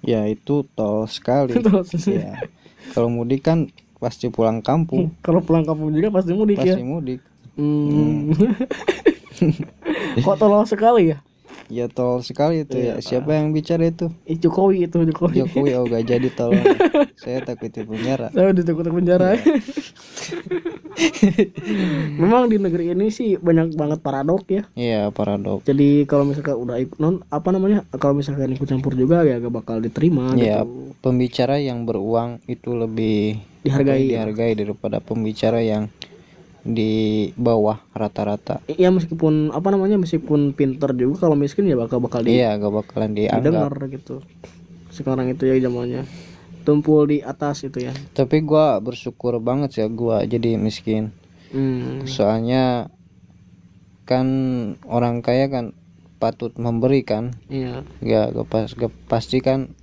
Ya 0.03 0.27
itu 0.27 0.69
tol 0.75 1.07
sekali. 1.07 1.57
Ya 2.07 2.37
kalau 2.93 3.09
mudik 3.09 3.41
kan 3.43 3.73
pasti 3.97 4.29
pulang 4.29 4.61
kampung. 4.61 5.15
Kalau 5.25 5.41
pulang 5.41 5.63
kampung 5.63 5.89
juga 5.89 6.13
pasti 6.13 6.35
mudik 6.35 6.61
ya? 6.61 6.77
pasti 6.77 6.85
mudik 6.85 7.21
Hmm. 7.53 8.33
kok 10.25 10.37
tolong 10.39 10.67
sekali 10.69 11.15
ya? 11.15 11.19
Ya 11.73 11.89
tol 11.89 12.21
sekali 12.21 12.69
itu 12.69 12.77
Iya, 12.77 13.01
ya 13.01 13.01
siapa 13.01 13.33
yang 13.33 13.57
bicara 13.57 13.89
itu? 13.89 14.13
Ih, 14.29 14.37
Jokowi 14.37 14.85
itu 14.85 15.09
Jokowi. 15.09 15.41
Jokowi 15.41 15.73
oh 15.81 15.89
gak 15.89 16.05
jadi 16.05 16.29
tolong. 16.37 16.61
Saya 17.23 17.41
takut 17.41 17.73
di 17.73 17.81
penjara. 17.81 18.29
Saya 18.29 18.53
ditakut 18.53 18.93
penjara. 18.93 19.33
Memang 22.21 22.53
di 22.53 22.61
negeri 22.61 22.93
ini 22.93 23.09
sih 23.09 23.41
banyak 23.41 23.73
banget 23.73 24.05
paradok 24.05 24.45
ya. 24.53 24.69
Iya 24.77 25.09
paradok. 25.09 25.65
Jadi 25.65 26.05
kalau 26.05 26.29
misalkan 26.29 26.61
udah 26.61 26.77
ikut 26.77 27.01
non 27.01 27.25
apa 27.33 27.49
namanya 27.49 27.89
kalau 27.97 28.21
misalkan 28.21 28.53
ikut 28.53 28.69
campur 28.69 28.93
juga 28.93 29.25
ya 29.25 29.41
gak 29.41 29.65
bakal 29.65 29.81
diterima 29.81 30.37
ya 30.37 30.69
gitu. 30.69 30.93
pembicara 31.01 31.57
yang 31.57 31.89
beruang 31.89 32.37
itu 32.53 32.77
lebih 32.77 33.41
dihargai. 33.65 34.13
dihargai 34.13 34.53
daripada 34.59 34.99
pembicara 35.01 35.63
yang 35.65 35.89
di 36.63 37.31
bawah 37.35 37.83
rata-rata. 37.93 38.63
Ya 38.71 38.89
meskipun 38.95 39.51
apa 39.51 39.69
namanya 39.75 39.99
meskipun 39.99 40.55
pinter 40.55 40.95
juga 40.95 41.27
kalau 41.27 41.35
miskin 41.35 41.67
ya 41.67 41.75
bakal 41.75 41.99
bakal 41.99 42.23
di, 42.23 42.39
iya 42.39 42.55
gak 42.59 42.71
bakalan 42.71 43.13
dianggap. 43.19 43.71
didengar 43.71 43.75
gitu. 43.91 44.17
Sekarang 44.95 45.27
itu 45.29 45.47
ya 45.47 45.59
zamannya. 45.59 46.07
Tumpul 46.63 47.11
di 47.11 47.19
atas 47.19 47.67
itu 47.67 47.83
ya. 47.83 47.91
Tapi 48.15 48.39
gua 48.47 48.79
bersyukur 48.79 49.43
banget 49.43 49.75
sih 49.75 49.87
gua 49.91 50.23
jadi 50.23 50.55
miskin. 50.55 51.11
Hmm. 51.53 52.09
soalnya 52.09 52.89
kan 54.09 54.27
orang 54.89 55.21
kaya 55.21 55.53
kan 55.53 55.77
patut 56.17 56.57
memberi 56.57 57.05
kan 57.05 57.37
iya 57.53 57.85
gak, 58.01 58.33
gak, 58.33 58.47
pas, 58.49 58.69
gak 58.73 58.89
pasti 59.05 59.45
kan 59.45 59.77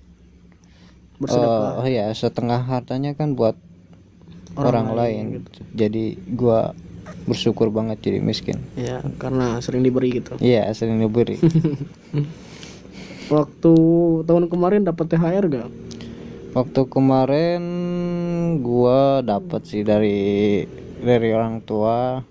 bersedekah. 1.21 1.77
eh, 1.77 1.79
oh 1.83 1.87
ya 1.87 2.05
setengah 2.09 2.65
hartanya 2.65 3.13
kan 3.13 3.37
buat 3.37 3.53
orang, 4.67 4.87
lain, 4.95 5.23
gitu. 5.39 5.49
jadi 5.75 6.03
gua 6.35 6.75
bersyukur 7.29 7.69
banget 7.69 8.01
jadi 8.01 8.19
miskin. 8.19 8.57
Ya 8.73 9.05
karena 9.21 9.61
sering 9.61 9.85
diberi 9.85 10.17
gitu. 10.17 10.37
Iya 10.41 10.69
sering 10.73 10.97
diberi. 10.97 11.37
Waktu 13.33 13.73
tahun 14.25 14.49
kemarin 14.49 14.89
dapat 14.89 15.05
THR 15.13 15.45
gak 15.45 15.69
waktu 16.49 16.81
kemarin 16.89 17.61
gua 18.65 19.21
dapat 19.21 19.69
sih 19.69 19.85
dari 19.85 20.65
dari 20.97 21.29
orang 21.29 21.61
tua. 21.61 22.25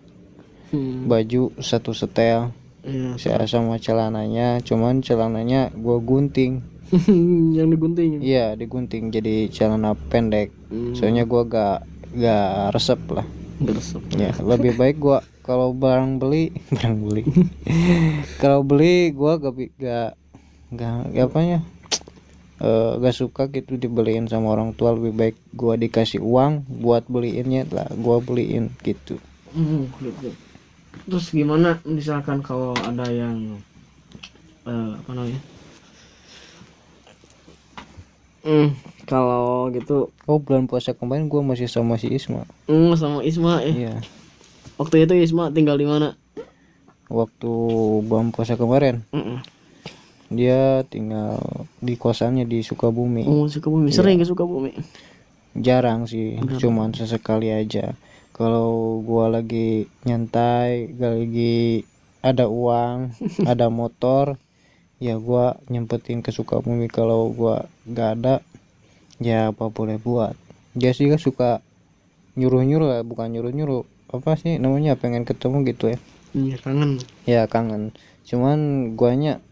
Hmm. 0.68 1.08
baju 1.08 1.48
satu 1.64 1.96
setel 1.96 2.52
iya. 2.84 3.16
saya 3.16 3.48
sama 3.48 3.80
celananya. 3.80 4.60
Cuman 4.60 5.00
celananya 5.00 5.72
gua 5.72 5.96
gunting. 5.96 6.60
Yang 7.56 7.68
digunting 7.72 8.10
iya 8.20 8.52
digunting 8.52 9.08
jadi 9.08 9.48
celana 9.48 9.96
pendek. 9.96 10.52
Hmm. 10.68 10.92
soalnya 10.92 11.24
gua 11.24 11.48
gak 11.48 11.78
gak 12.12 12.72
resep 12.74 13.00
lah 13.12 13.26
Beresep. 13.58 14.02
ya 14.14 14.30
lebih 14.40 14.72
baik 14.78 14.96
gua 15.02 15.18
kalau 15.42 15.74
barang 15.74 16.22
beli 16.22 16.54
barang 16.76 16.98
beli 17.04 17.22
kalau 18.40 18.60
beli 18.64 19.10
gua 19.12 19.36
gak 19.42 19.54
gak 19.76 20.14
gak, 20.72 20.96
gak 21.14 21.26
apa 21.30 21.40
ya 21.44 21.60
eh, 22.62 22.90
gak 23.02 23.14
suka 23.20 23.42
gitu 23.54 23.72
dibeliin 23.82 24.26
sama 24.30 24.54
orang 24.54 24.70
tua 24.78 24.90
lebih 24.96 25.12
baik 25.20 25.36
gua 25.54 25.74
dikasih 25.82 26.20
uang 26.22 26.52
buat 26.84 27.04
beliinnya 27.10 27.62
lah 27.76 27.88
gua 28.04 28.16
beliin 28.22 28.64
gitu 28.86 29.18
Hmm, 29.54 29.82
gitu. 30.04 30.28
Terus 31.08 31.26
gimana 31.38 31.68
misalkan 31.98 32.38
kalau 32.48 32.72
ada 32.90 33.06
yang 33.20 33.36
eh, 34.66 34.90
apa 35.00 35.10
namanya? 35.16 35.40
Hmm, 38.44 38.74
kalau 39.08 39.72
gitu 39.72 40.12
oh 40.28 40.38
bulan 40.38 40.68
puasa 40.68 40.92
kemarin 40.92 41.26
gua 41.26 41.40
masih 41.42 41.66
sama 41.66 41.96
si 41.96 42.12
Isma 42.12 42.44
hmm, 42.68 42.92
sama 42.94 43.24
Isma 43.24 43.64
eh. 43.64 43.74
iya 43.88 43.94
Waktu 44.78 45.02
itu 45.02 45.14
Isma 45.18 45.50
tinggal 45.50 45.74
di 45.74 45.88
mana? 45.88 46.14
waktu 47.08 47.50
bulan 48.04 48.30
puasa 48.30 48.54
kemarin 48.54 49.00
Mm-mm. 49.10 49.40
dia 50.28 50.84
tinggal 50.86 51.40
di 51.80 51.96
kosannya 51.96 52.44
di 52.44 52.60
Sukabumi 52.60 53.24
Oh, 53.24 53.48
Sukabumi. 53.48 53.88
Sering 53.88 54.20
ke 54.20 54.28
Sukabumi. 54.28 54.76
jarang 55.56 56.04
sih 56.04 56.36
cuman 56.60 56.92
sesekali 56.92 57.48
aja 57.50 57.96
kalau 58.30 59.00
gua 59.02 59.26
lagi 59.26 59.88
nyantai 60.04 60.94
lagi 60.94 61.82
ada 62.20 62.46
uang 62.46 63.16
ada 63.50 63.66
motor 63.66 64.36
ya 65.00 65.16
gua 65.16 65.56
nyempetin 65.66 66.20
ke 66.20 66.30
Sukabumi 66.30 66.86
kalau 66.86 67.32
gua 67.32 67.66
nggak 67.88 68.08
ada 68.20 68.34
ya 69.18 69.50
apa 69.50 69.66
boleh 69.70 69.98
buat 69.98 70.34
dia 70.78 70.94
kan 70.94 71.18
suka 71.18 71.50
nyuruh 72.38 72.62
nyuruh 72.62 72.86
lah 72.86 73.00
bukan 73.02 73.34
nyuruh 73.34 73.50
nyuruh 73.50 73.82
apa 74.08 74.38
sih 74.38 74.56
namanya 74.62 74.94
pengen 74.94 75.26
ketemu 75.26 75.66
gitu 75.66 75.90
ya 75.92 75.98
Iya, 76.36 76.56
kangen. 76.60 76.90
ya 77.26 77.42
kangen 77.50 77.90
cuman 78.28 78.92
guanya 78.94 79.42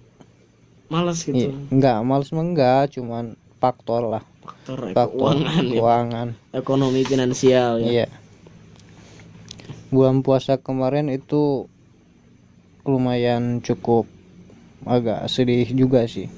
Malas 0.87 1.27
i- 1.27 1.51
gitu. 1.51 1.51
nggak 1.73 1.99
males 2.07 2.31
mah 2.31 2.45
enggak 2.47 2.95
cuman 2.95 3.35
faktor 3.59 4.07
lah 4.07 4.23
Faktor 4.47 4.95
faktor 4.95 5.35
keuangan 5.35 5.65
ya. 5.67 5.73
keuangan 5.75 6.29
Ekonomi 6.55 7.03
finansial 7.03 7.83
ya. 7.83 7.89
Iya. 7.91 8.07
Bulan 9.91 10.23
puasa 10.23 10.61
kemarin 10.63 11.11
itu 11.11 11.67
lumayan 12.87 13.59
cukup 13.67 14.07
agak 14.87 15.27
sedih 15.27 15.67
juga 15.75 16.07
sih. 16.07 16.31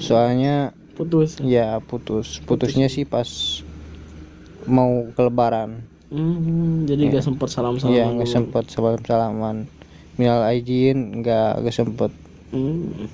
Soalnya 0.00 0.72
Putus. 0.96 1.36
ya 1.44 1.76
putus. 1.84 2.40
Putusnya 2.48 2.88
sih 2.88 3.04
pas 3.04 3.28
mau 4.64 5.12
ke 5.12 5.20
lebaran. 5.20 5.84
Hmm, 6.08 6.88
jadi 6.88 7.12
gak 7.12 7.24
sempat 7.28 7.52
salam-salam. 7.52 7.92
Iya, 7.92 8.08
nggak 8.16 8.30
sempet 8.30 8.64
salam-salaman. 8.72 9.68
Minal 10.16 10.48
aijin 10.48 11.20
nggak 11.20 11.60
nggak 11.60 11.76
sempet. 11.76 12.08
Hmm. 12.54 13.12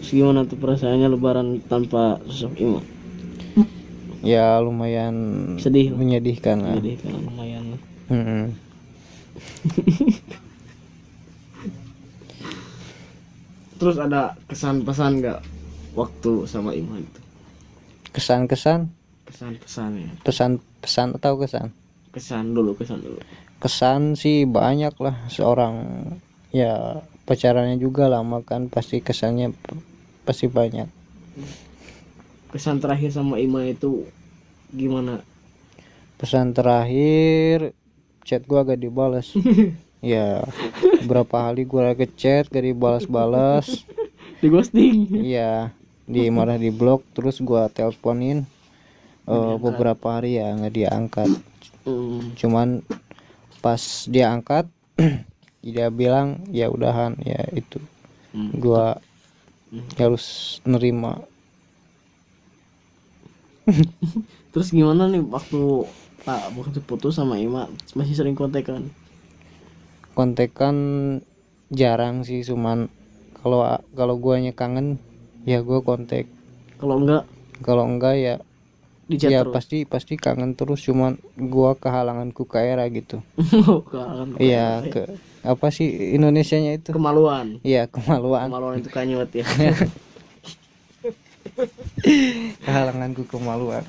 Terus 0.00 0.10
gimana 0.12 0.48
tuh 0.48 0.56
perasaannya 0.56 1.08
lebaran 1.12 1.60
tanpa 1.66 2.20
sosok 2.28 2.56
Ima? 2.60 2.80
Ya 4.24 4.58
lumayan 4.58 5.14
Sedih 5.60 5.92
menyedihkan 5.92 6.58
lah. 6.64 6.74
Jadi 6.80 6.98
kan 6.98 7.14
lumayan. 7.20 7.78
Mm-mm. 8.08 8.54
Terus 13.76 14.00
ada 14.00 14.32
kesan-pesan 14.48 15.20
gak 15.20 15.44
waktu 16.00 16.32
sama 16.52 16.70
Ima 16.80 16.96
itu? 17.00 17.20
Kesan-kesan, 18.14 18.80
Kesan-pesan 19.26 19.92
ya. 19.98 20.10
pesan-pesan 20.24 21.08
atau 21.16 21.32
kesan? 21.40 21.68
Kesan 22.14 22.56
dulu, 22.56 22.72
kesan 22.78 22.98
dulu. 23.04 23.20
kesan 23.62 24.02
sih 24.22 24.36
banyak 24.56 24.94
lah 25.04 25.16
seorang 25.36 25.74
ya 26.60 27.00
pacarannya 27.26 27.76
juga 27.84 28.04
lama 28.14 28.38
kan 28.50 28.62
pasti 28.74 28.96
kesannya 29.06 29.46
pasti 30.26 30.46
banyak 30.58 30.88
Kesan 32.52 32.78
terakhir 32.82 33.10
sama 33.12 33.36
Ima 33.42 33.66
itu 33.68 34.06
gimana? 34.74 35.20
pesan 36.20 36.52
terakhir 36.56 37.72
chat 38.26 38.42
gua 38.48 38.60
gak 38.68 38.80
dibalas 38.84 39.28
ya 40.12 40.44
berapa 41.00 41.36
kali 41.50 41.62
gua 41.68 41.92
ke 41.98 42.06
chat 42.20 42.44
gak 42.52 42.64
dibalas-balas 42.66 43.86
Di 44.40 44.48
ghosting. 44.48 45.16
iya 45.16 45.72
di 46.14 46.24
malah 46.36 46.58
di 46.64 46.70
blok 46.80 47.02
terus 47.16 47.36
gua 47.48 47.62
teleponin 47.76 48.38
eh, 49.34 49.54
beberapa 49.64 50.06
hari 50.20 50.38
ya 50.40 50.48
nggak 50.58 50.74
diangkat 50.78 51.30
Hmm. 51.84 52.36
cuman 52.36 52.84
pas 53.64 53.82
dia 54.08 54.32
angkat 54.34 54.66
dia 55.66 55.86
bilang 55.90 56.40
ya 56.52 56.70
udahan 56.70 57.16
ya 57.22 57.42
itu 57.56 57.78
Hmm. 58.32 58.50
gua 58.56 58.98
harus 59.98 60.58
nerima 60.64 61.20
Terus 64.52 64.68
gimana 64.72 65.06
nih 65.10 65.22
waktu 65.22 65.60
tak 66.26 66.50
waktu 66.58 66.78
putus 66.82 67.14
sama 67.18 67.38
Ima 67.38 67.70
masih 67.94 68.14
sering 68.18 68.34
kontekan? 68.34 68.82
kontekan 70.16 70.76
jarang 71.70 72.22
sih 72.26 72.40
cuman 72.46 72.78
kalau 73.38 73.60
kalau 73.98 74.14
guanya 74.18 74.52
kangen 74.54 74.96
ya 75.46 75.62
gua 75.62 75.80
kontek 75.80 76.26
kalau 76.76 77.00
enggak? 77.00 77.24
Kalau 77.64 77.84
enggak 77.88 78.14
ya 78.20 78.36
di 79.06 79.22
chat 79.22 79.30
ya 79.30 79.46
terus? 79.46 79.54
pasti 79.54 79.86
pasti 79.86 80.18
kangen 80.18 80.58
terus 80.58 80.82
cuman 80.82 81.16
gua 81.38 81.78
kehalanganku 81.78 82.44
ke 82.44 82.58
era 82.58 82.84
gitu. 82.90 83.22
Kehalangan. 83.92 84.36
iya 84.42 84.82
ke 84.84 85.16
apa 85.46 85.66
sih 85.70 86.12
Indonesianya 86.18 86.76
itu? 86.76 86.90
Kemaluan. 86.92 87.62
Iya 87.62 87.86
kemaluan. 87.88 88.50
Kemaluan 88.50 88.74
itu 88.82 88.90
kanyut 88.90 89.30
ya. 89.32 89.46
Kehalanganku 92.66 93.24
kemaluan. 93.30 93.86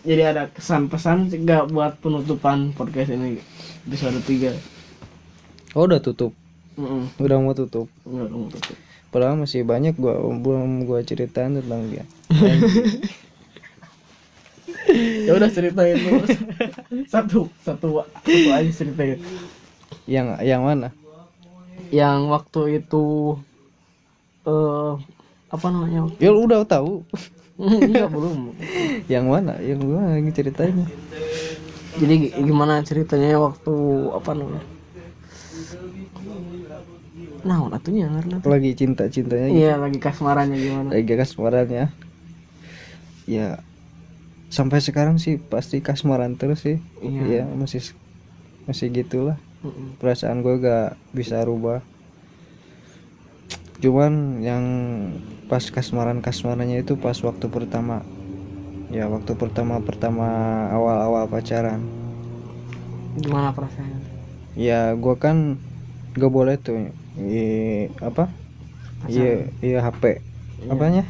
Jadi 0.00 0.22
ada 0.24 0.48
kesan 0.48 0.88
pesan 0.88 1.28
juga 1.28 1.68
buat 1.68 2.00
penutupan 2.00 2.72
podcast 2.72 3.12
ini 3.12 3.36
episode 3.84 4.16
3 4.24 5.76
oh 5.76 5.84
udah 5.84 6.00
tutup? 6.00 6.32
Heeh. 6.80 7.04
udah 7.20 7.36
mau 7.36 7.52
tutup? 7.52 7.86
Enggak 8.08 8.26
dong 8.32 8.48
tutup. 8.48 8.78
Padahal 9.10 9.36
masih 9.38 9.62
banyak 9.66 9.94
gua 9.98 10.18
belum 10.22 10.86
gua 10.86 11.02
ceritain 11.02 11.54
tentang 11.58 11.82
dia. 11.90 12.04
Ya 15.20 15.36
udah 15.38 15.50
ceritain 15.52 15.94
terus 15.94 16.30
satu 17.06 17.46
satu 17.62 18.02
satu 18.02 18.48
aja 18.50 18.70
ceritain. 18.74 19.18
Yang 20.10 20.26
yang 20.42 20.62
mana? 20.66 20.90
Yang 21.94 22.18
waktu 22.26 22.60
itu 22.82 23.04
eh 24.46 24.92
apa 25.50 25.66
namanya? 25.70 26.10
Ya 26.18 26.34
lu 26.34 26.50
udah 26.50 26.66
tahu. 26.66 27.06
Enggak 27.60 28.10
belum. 28.14 28.56
Yang 29.06 29.26
mana? 29.30 29.52
Yang 29.62 29.78
gua 29.86 30.00
lagi 30.16 30.30
ceritain 30.34 30.76
jadi 32.00 32.14
gi- 32.16 32.34
gimana 32.48 32.80
ceritanya 32.86 33.36
waktu 33.36 33.74
apa 34.16 34.30
namanya 34.32 34.64
nah 37.40 37.72
atunya 37.72 38.06
karena 38.08 38.36
lagi 38.44 38.70
cinta 38.76 39.08
cintanya 39.08 39.48
gitu. 39.48 39.60
iya 39.64 39.74
lagi 39.80 39.96
kasmarannya 39.96 40.56
gimana? 40.60 40.88
Lagi 40.92 41.14
kasmarannya. 41.16 41.84
Ya 43.24 43.62
sampai 44.50 44.82
sekarang 44.82 45.16
sih 45.22 45.38
pasti 45.38 45.78
kasmaran 45.80 46.34
terus 46.36 46.66
sih. 46.66 46.76
Iya. 47.00 47.22
iya 47.24 47.42
masih 47.56 47.80
masih 48.66 48.90
gitulah. 48.92 49.38
Perasaan 50.02 50.42
gue 50.42 50.60
gak 50.60 50.98
bisa 51.16 51.40
rubah. 51.46 51.80
Cuman 53.80 54.44
yang 54.44 54.64
pas 55.48 55.64
kasmaran 55.72 56.20
kasmarannya 56.20 56.84
itu 56.84 56.98
pas 57.00 57.16
waktu 57.24 57.46
pertama. 57.48 58.04
Ya 58.90 59.06
waktu 59.06 59.32
pertama 59.38 59.78
pertama 59.80 60.26
awal 60.74 60.98
awal 61.06 61.24
pacaran. 61.30 61.80
Gimana 63.16 63.54
perasaannya? 63.54 64.00
Ya 64.58 64.92
gue 64.98 65.14
kan 65.16 65.56
gak 66.18 66.32
boleh 66.32 66.58
tuh 66.58 66.90
i, 67.28 67.42
apa? 68.00 68.28
Iya 69.08 69.48
iya 69.60 69.78
HP 69.84 70.20
apanya? 70.68 71.04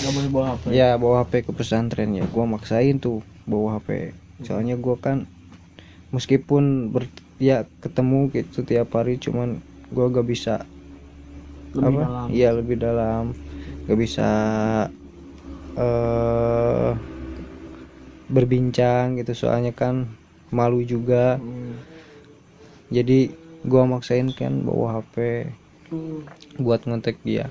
Nggak 0.00 0.12
boleh 0.14 0.30
bawa 0.32 0.46
HP 0.56 0.62
ya 0.72 0.88
bawa 0.96 1.16
HP 1.24 1.32
ke 1.48 1.52
pesantren. 1.52 2.16
Ya 2.16 2.24
gua 2.24 2.44
maksain 2.48 2.96
tuh 3.00 3.20
bawa 3.44 3.80
HP 3.80 4.12
soalnya 4.46 4.78
gua 4.78 4.94
kan 4.96 5.26
meskipun 6.14 6.94
ber, 6.94 7.04
ya 7.42 7.66
ketemu 7.82 8.30
gitu 8.32 8.64
tiap 8.64 8.94
hari 8.96 9.20
cuman 9.20 9.60
gua 9.92 10.08
gak 10.08 10.24
bisa 10.24 10.64
lebih 11.76 11.84
apa? 11.84 12.00
dalam. 12.06 12.26
Iya 12.32 12.48
lebih 12.56 12.76
dalam. 12.80 13.24
Gak 13.88 13.98
bisa 13.98 14.28
eh 15.76 16.90
berbincang 18.28 19.20
gitu. 19.20 19.32
Soalnya 19.36 19.72
kan 19.76 20.08
malu 20.48 20.80
juga. 20.84 21.36
Hmm. 21.36 21.76
jadi 22.88 23.28
gua 23.70 23.84
maksain 23.92 24.28
kan 24.34 24.52
bawa 24.66 24.86
HP 25.00 25.16
Hmm. 25.88 26.20
buat 26.60 26.80
ngontek 26.84 27.16
dia 27.24 27.46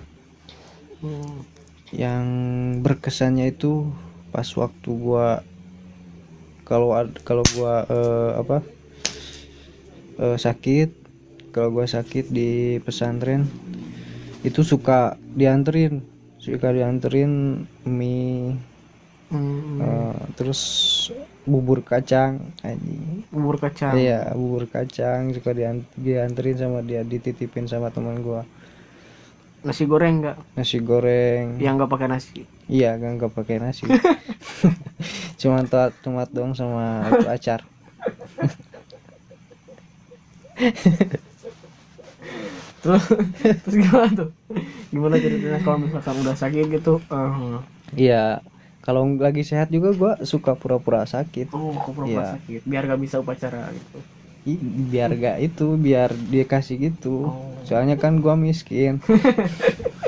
Hmm. 1.02 1.42
yang 1.94 2.26
berkesannya 2.86 3.54
itu 3.54 3.90
pas 4.34 4.46
waktu 4.62 4.90
gua 4.94 5.42
kalau 6.68 6.92
kalau 7.24 7.44
gua 7.56 7.88
eh, 7.88 8.32
apa 8.42 8.58
eh, 10.20 10.38
sakit 10.38 10.90
kalau 11.56 11.70
gua 11.74 11.86
sakit 11.90 12.30
di 12.30 12.78
pesantren 12.84 13.48
itu 14.46 14.62
suka 14.62 15.18
dianterin 15.36 16.04
suka 16.38 16.72
dianterin 16.72 17.66
mie 17.88 18.56
Hmm. 19.28 19.82
eh, 19.84 20.22
terus 20.40 20.62
bubur 21.48 21.80
kacang 21.82 22.44
anjing. 22.62 23.24
Bubur 23.32 23.56
kacang. 23.64 23.96
Iya 23.96 24.36
bubur 24.36 24.68
kacang 24.68 25.32
suka 25.32 25.56
dian- 25.56 25.88
dianterin 25.96 26.60
sama 26.60 26.84
dia 26.84 27.08
dititipin 27.08 27.72
sama 27.72 27.90
teman 27.96 28.20
gua. 28.20 28.44
Nasi 29.66 29.90
goreng 29.90 30.22
nggak? 30.22 30.38
Nasi 30.60 30.78
goreng. 30.84 31.58
Yang 31.58 31.74
nggak 31.82 31.92
pakai 31.92 32.08
nasi? 32.12 32.40
Iya, 32.68 33.00
gak 33.00 33.12
nggak 33.16 33.34
pakai 33.34 33.56
nasi. 33.64 33.88
Cuma 35.42 35.64
tomat 35.66 35.96
tomat 36.04 36.30
doang 36.36 36.52
sama 36.52 37.08
itu 37.16 37.28
acar. 37.28 37.64
terus 42.82 43.04
terus 43.66 43.76
gimana 43.78 44.10
tuh? 44.14 44.30
Gimana 44.90 45.16
ceritanya 45.20 45.60
kalau 45.62 45.78
misalkan 45.86 46.16
udah 46.24 46.36
sakit 46.38 46.66
gitu? 46.72 46.94
Eh, 47.12 47.60
Iya, 47.96 48.42
kalau 48.88 49.04
lagi 49.26 49.44
sehat 49.52 49.70
juga 49.76 49.90
gua 50.02 50.12
suka 50.32 50.52
pura-pura 50.62 51.02
sakit. 51.16 51.48
oh 51.56 51.74
pura-pura 51.96 52.08
Iya. 52.10 52.24
sakit 52.34 52.62
biar 52.72 52.84
gak 52.92 53.02
bisa 53.06 53.18
upacara 53.24 53.62
gitu 53.76 54.00
Ih, 54.52 54.60
biar 54.92 55.10
gak 55.24 55.36
itu, 55.46 55.64
biar 55.86 56.10
dia 56.32 56.44
kasih 56.54 56.76
gitu. 56.86 57.08
Oh. 57.24 57.58
Soalnya 57.68 57.96
kan 58.04 58.14
gua 58.24 58.34
miskin. 58.46 58.94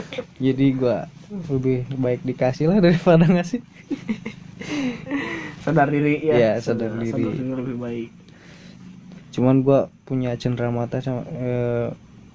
Jadi 0.46 0.63
gua 0.80 0.96
lebih 1.30 1.76
baik 2.04 2.22
dikasih 2.30 2.65
lah 2.70 2.78
daripada 2.86 3.26
ngasih. 3.30 3.62
sadar 5.63 5.88
diri 5.94 6.13
ya 6.26 6.36
Iya, 6.36 6.48
sadar 6.65 6.92
diri. 7.02 7.22
lebih 7.60 7.76
baik 7.78 8.10
Cuman 9.34 9.56
gua 9.65 9.80
punya 10.08 10.30
cenderamata 10.42 10.96
sama 11.06 11.22
eh, 11.46 11.88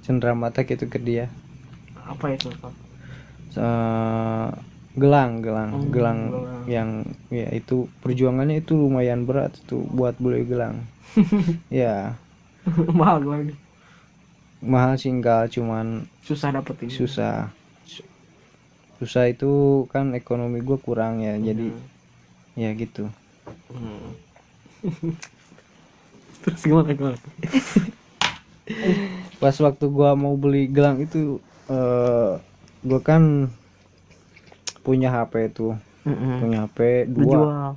cenderamata 0.05 0.59
gitu 0.71 0.85
ke 0.93 0.99
dia. 1.09 1.25
apa 2.13 2.27
itu 2.37 2.49
Pak? 2.61 2.75
Gelang 4.95 5.43
gelang 5.43 5.71
Oh, 5.75 5.83
gelang 5.91 6.21
gelang. 6.31 6.63
yang 6.71 6.89
ya 7.29 7.51
itu 7.51 7.91
perjuangannya 7.99 8.63
itu 8.63 8.79
lumayan 8.79 9.27
berat 9.27 9.55
tuh 9.67 9.83
buat 9.91 10.15
beli 10.19 10.47
gelang. 10.47 10.87
Ya. 11.71 12.15
Mahal 12.91 13.21
nih 13.23 13.59
mahal 14.65 14.97
sih 14.97 15.13
enggak 15.13 15.53
cuman 15.53 16.09
susah 16.25 16.49
dapetin. 16.51 16.89
susah. 16.89 17.53
Su- 17.85 18.07
susah 18.97 19.29
itu 19.29 19.85
kan 19.93 20.17
ekonomi 20.17 20.65
gue 20.65 20.79
kurang 20.81 21.21
ya 21.21 21.37
jadi 21.37 21.69
ya 22.57 22.71
gitu. 22.73 23.11
Hmm. 23.69 24.15
terus 26.45 26.63
gimana 26.63 26.93
gimana? 26.93 27.19
Pas 29.37 29.57
waktu 29.61 29.85
gua 29.93 30.17
mau 30.17 30.33
beli 30.35 30.69
gelang 30.69 30.97
itu 30.99 31.37
eh 31.69 32.33
gua 32.81 33.01
kan 33.01 33.53
punya 34.85 35.09
HP 35.09 35.49
tuh 35.51 35.75
Mm-mm. 36.05 36.37
punya 36.39 36.59
HP 36.69 36.79
dua 37.09 37.25
Dijual. 37.25 37.71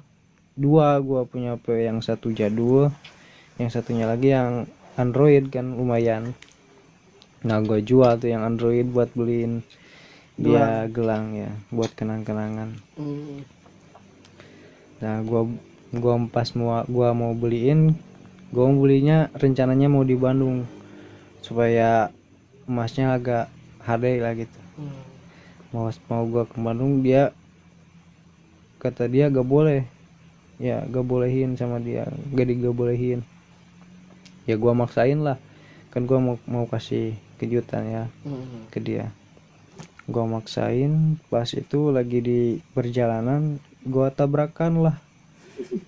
dua 0.53 0.87
gua 0.99 1.21
punya 1.23 1.55
HP 1.55 1.87
yang 1.87 2.03
satu 2.03 2.29
jadul 2.29 2.91
yang 3.55 3.71
satunya 3.71 4.05
lagi 4.05 4.35
yang 4.35 4.67
Android 4.93 5.47
kan 5.47 5.71
lumayan 5.71 6.35
nah 7.41 7.63
gua 7.63 7.79
jual 7.79 8.17
tuh 8.17 8.27
yang 8.27 8.43
Android 8.43 8.83
buat 8.85 9.07
beliin 9.15 9.63
dia 10.35 10.85
gelang 10.87 11.33
ya 11.33 11.49
buat 11.69 11.89
kenang-kenangan 11.93 12.75
Hmm. 12.93 13.41
nah 14.99 15.21
gua 15.23 15.47
gua 15.89 16.13
pas 16.27 16.49
mau 16.51 16.83
gua 16.85 17.13
mau 17.13 17.31
beliin 17.31 17.95
gua 18.49 18.67
mau 18.67 18.81
belinya 18.81 19.31
rencananya 19.33 19.87
mau 19.87 20.01
di 20.01 20.13
Bandung 20.13 20.65
supaya 21.39 22.11
emasnya 22.67 23.15
agak 23.15 23.47
HD 23.81 24.19
lah 24.19 24.33
gitu 24.35 24.59
Hmm. 24.77 24.93
Mau 25.75 25.91
mau 26.07 26.23
gua 26.27 26.43
ke 26.47 26.55
Bandung 26.59 27.03
dia 27.03 27.35
kata 28.77 29.09
dia 29.09 29.27
gak 29.27 29.45
boleh. 29.47 29.83
Ya 30.57 30.81
gak 30.89 31.05
bolehin 31.05 31.53
sama 31.57 31.77
dia. 31.77 32.09
Gak 32.33 32.75
bolehin. 32.75 33.21
Ya 34.49 34.55
gua 34.57 34.73
maksain 34.73 35.21
lah. 35.21 35.37
Kan 35.93 36.05
gua 36.05 36.21
mau 36.21 36.35
mau 36.49 36.65
kasih 36.69 37.17
kejutan 37.37 37.83
ya 37.85 38.03
Hmm. 38.25 38.69
ke 38.73 38.81
dia. 38.81 39.13
Gua 40.07 40.25
maksain 40.25 41.19
pas 41.27 41.49
itu 41.51 41.91
lagi 41.91 42.23
di 42.23 42.41
perjalanan 42.71 43.59
gua 43.85 44.09
tabrakan 44.09 44.81
lah. 44.81 44.95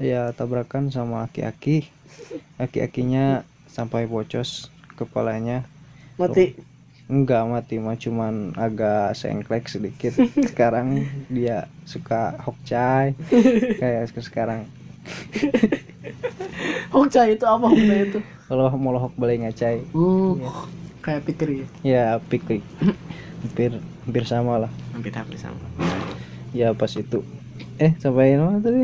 Ya 0.02 0.30
tabrakan 0.34 0.90
sama 0.90 1.26
aki-aki. 1.30 1.88
Aki-akinya 2.60 3.48
sampai 3.70 4.10
bocos 4.10 4.68
kepalanya. 5.00 5.64
Mati 6.20 6.58
enggak 7.10 7.43
mati 7.49 7.82
mah 7.82 7.97
cuman 7.97 8.53
agak 8.53 9.18
sengklek 9.18 9.66
sedikit. 9.66 10.14
Sekarang 10.49 11.10
dia 11.28 11.66
suka 11.89 12.38
hokcai 12.39 13.18
kayak 13.82 14.14
sekarang. 14.14 14.70
Hokca 16.93 17.30
itu 17.30 17.45
apa 17.45 17.66
Hokca 17.70 17.95
itu? 18.01 18.20
Kalau 18.49 18.66
mau 18.78 18.93
lohok 18.93 19.14
boleh 19.14 19.45
ngacai 19.45 19.86
hmm. 19.93 20.41
kayak 21.05 21.22
pikir 21.26 21.47
ya? 21.49 21.68
Ya 21.86 22.05
pikir. 22.18 22.62
Hampir 23.45 23.80
hampir 24.03 24.26
sama 24.28 24.68
lah. 24.68 24.72
Hampir 24.91 25.16
hampir 25.16 25.39
sama. 25.39 25.64
Ya 26.51 26.76
pas 26.76 26.91
itu. 26.91 27.24
Eh 27.80 27.95
sampai 28.01 28.36
mana 28.36 28.60
tadi? 28.60 28.84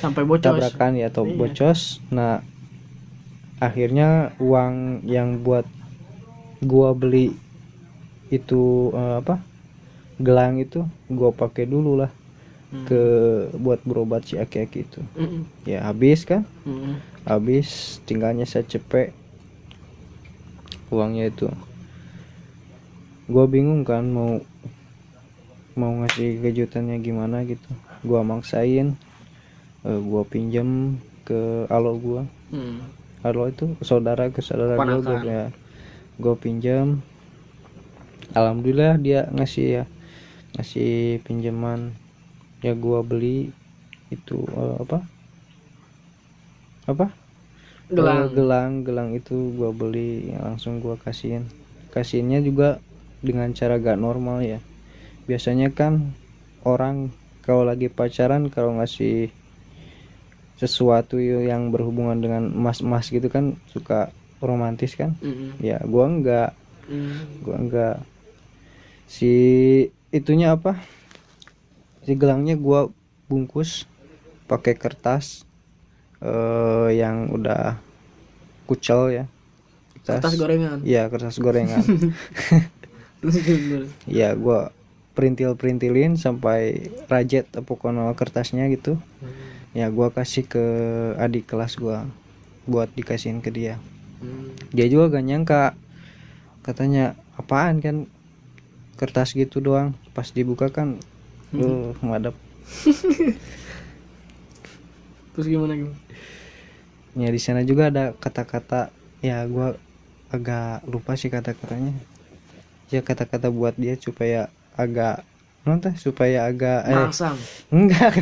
Sampai 0.00 0.24
bocor 0.24 0.56
tabrakan 0.56 0.96
ya 0.96 1.12
atau 1.12 1.28
Iya. 1.28 1.36
bocos. 1.36 2.00
Nah 2.08 2.40
akhirnya 3.60 4.32
uang 4.40 5.04
yang 5.04 5.44
buat 5.44 5.68
gua 6.64 6.96
beli 6.96 7.36
itu 8.30 8.90
eh, 8.94 9.14
apa 9.20 9.42
gelang 10.20 10.60
itu 10.62 10.84
gua 11.10 11.30
pakai 11.34 11.66
dulu 11.68 11.94
lah 12.02 12.12
Hmm. 12.70 12.86
ke 12.86 13.02
buat 13.58 13.82
berobat 13.82 14.30
si 14.30 14.38
aki-aki 14.38 14.86
itu 14.86 15.02
Mm-mm. 15.18 15.42
ya 15.66 15.82
habis 15.90 16.22
kan 16.22 16.46
Mm-mm. 16.62 17.02
habis 17.26 17.98
tinggalnya 18.06 18.46
saya 18.46 18.62
cepet 18.62 19.10
uangnya 20.90 21.24
itu 21.30 21.46
gua 23.30 23.44
bingung 23.46 23.82
kan 23.86 24.04
mau 24.10 24.42
mau 25.78 25.92
ngasih 26.02 26.42
kejutannya 26.42 26.98
gimana 27.00 27.46
gitu 27.46 27.70
gua 28.06 28.20
maksain 28.26 28.94
eh, 29.86 30.00
gua 30.10 30.22
pinjam 30.26 30.98
ke 31.26 31.66
alo 31.70 31.94
gua 31.98 32.22
Mm. 32.50 32.82
alo 33.22 33.46
itu 33.46 33.78
saudara 33.86 34.26
ke 34.34 34.42
saudara 34.42 34.74
Ponakan. 34.74 35.22
ya, 35.22 35.42
gua 36.18 36.34
pinjam 36.34 36.98
alhamdulillah 38.38 38.92
dia 39.04 39.18
ngasih 39.36 39.64
ya 39.76 39.82
ngasih 40.54 40.88
pinjaman. 41.26 41.80
Ya 42.66 42.72
gua 42.84 43.00
beli 43.10 43.28
itu 44.14 44.34
eh, 44.60 44.74
apa? 44.84 44.96
Apa? 46.90 47.04
Gelang 47.96 48.24
Eh, 48.30 48.32
gelang. 48.36 48.72
gelang 48.86 49.08
itu 49.18 49.32
gua 49.58 49.70
beli 49.80 50.00
langsung 50.44 50.74
gua 50.84 50.96
kasihin. 51.04 51.44
Kasihinnya 51.94 52.38
juga 52.48 52.66
dengan 53.26 53.48
cara 53.58 53.74
gak 53.86 53.98
normal 54.06 54.38
ya. 54.52 54.58
Biasanya 55.28 55.68
kan 55.78 55.94
orang 56.72 56.96
kalau 57.44 57.64
lagi 57.70 57.88
pacaran 57.98 58.44
kalau 58.54 58.70
ngasih 58.78 59.12
sesuatu 60.60 61.16
yang 61.50 61.62
berhubungan 61.74 62.18
dengan 62.24 62.42
emas-emas 62.52 63.08
gitu 63.14 63.28
kan 63.32 63.44
suka 63.74 64.12
romantis 64.48 64.92
kan? 65.00 65.10
Mm-mm. 65.22 65.52
ya 65.60 65.76
gua 65.92 66.04
enggak 66.12 66.46
Mm. 66.88 67.44
gua 67.44 67.56
enggak 67.62 67.94
si 69.10 69.32
itunya 70.14 70.54
apa? 70.54 70.78
Si 72.06 72.14
gelangnya 72.14 72.54
gua 72.54 72.94
bungkus 73.26 73.90
pakai 74.46 74.78
kertas 74.78 75.42
eh 76.22 76.94
yang 76.94 77.34
udah 77.34 77.82
kucel 78.70 79.10
ya. 79.10 79.24
Kertas 80.06 80.38
gorengan? 80.38 80.78
Iya 80.86 81.10
kertas 81.10 81.42
gorengan. 81.42 81.82
Ya 84.08 84.32
gua 84.32 84.72
perintil 85.12 85.52
perintilin 85.52 86.16
sampai 86.16 86.88
rajet 87.04 87.44
apa 87.52 87.68
kono 87.76 88.08
kertasnya 88.16 88.64
gitu. 88.72 88.96
Ya 89.76 89.92
gua 89.92 90.08
kasih 90.08 90.48
ke 90.48 90.64
adik 91.20 91.44
kelas 91.50 91.76
gua 91.76 92.08
buat 92.64 92.88
dikasihin 92.96 93.44
ke 93.44 93.50
dia. 93.52 93.76
Mm. 94.20 94.52
dia 94.72 94.86
juga 94.88 95.16
gak 95.16 95.26
nyangka. 95.26 95.64
Katanya 96.64 97.16
apaan 97.36 97.80
kan 97.84 98.08
kertas 99.00 99.32
gitu 99.32 99.64
doang. 99.64 99.96
Pas 100.12 100.28
dibuka 100.28 100.68
kan 100.68 101.00
uh, 101.56 101.96
madep. 102.04 102.36
Terus 105.32 105.46
gimana 105.48 105.72
gimana? 105.72 105.96
Ya 107.16 107.32
di 107.32 107.40
sana 107.42 107.64
juga 107.64 107.88
ada 107.90 108.12
kata-kata 108.14 108.92
ya 109.18 109.42
gua 109.48 109.74
agak 110.30 110.84
lupa 110.86 111.16
sih 111.16 111.26
kata-katanya. 111.26 111.96
Ya 112.92 113.00
kata-kata 113.00 113.48
buat 113.50 113.74
dia 113.74 113.96
supaya 113.98 114.52
agak 114.76 115.24
nonton 115.60 115.92
supaya 115.96 116.48
agak 116.48 116.88
eh 116.88 116.96
merangsang. 116.96 117.36
enggak 117.68 118.16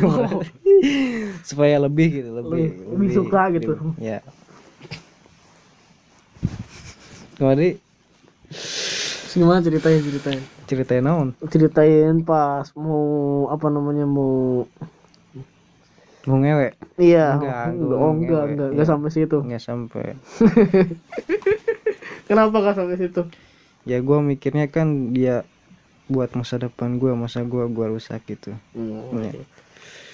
supaya 1.49 1.79
lebih 1.79 2.19
gitu 2.21 2.29
lebih 2.35 2.67
Lebih- 2.67 2.87
lebih 2.93 3.09
suka 3.15 3.41
gitu. 3.55 3.73
ya. 3.97 4.19
Kemarin 7.39 7.79
gimana 9.31 9.61
ceritain 9.61 10.01
ceritain 10.03 10.41
ceritain 10.69 11.01
naon? 11.01 11.33
Ceritain 11.49 12.21
pas 12.21 12.69
mau 12.77 13.49
apa 13.49 13.67
namanya 13.73 14.05
mau 14.05 14.69
mau 16.29 16.37
ngewe? 16.37 16.77
Iya 17.01 17.41
Enggak, 17.41 17.65
enggak 17.73 17.97
oh, 17.97 18.11
enggak 18.13 18.43
ngewe, 18.45 18.51
enggak 18.53 18.67
iya. 18.69 18.73
enggak 18.77 18.89
sampai 18.93 19.09
situ. 19.09 19.37
Nggak 19.41 19.63
sampai. 19.65 20.05
Kenapa 22.29 22.55
enggak 22.61 22.75
sampai 22.77 22.97
situ? 23.01 23.21
Ya 23.89 23.97
gua 24.05 24.21
mikirnya 24.21 24.69
kan 24.69 25.17
dia 25.17 25.41
buat 26.05 26.29
masa 26.37 26.61
depan 26.61 27.01
gua 27.01 27.17
masa 27.17 27.41
gua 27.41 27.65
gua 27.65 27.89
rusak 27.89 28.21
gitu. 28.29 28.53
Iya. 28.77 29.41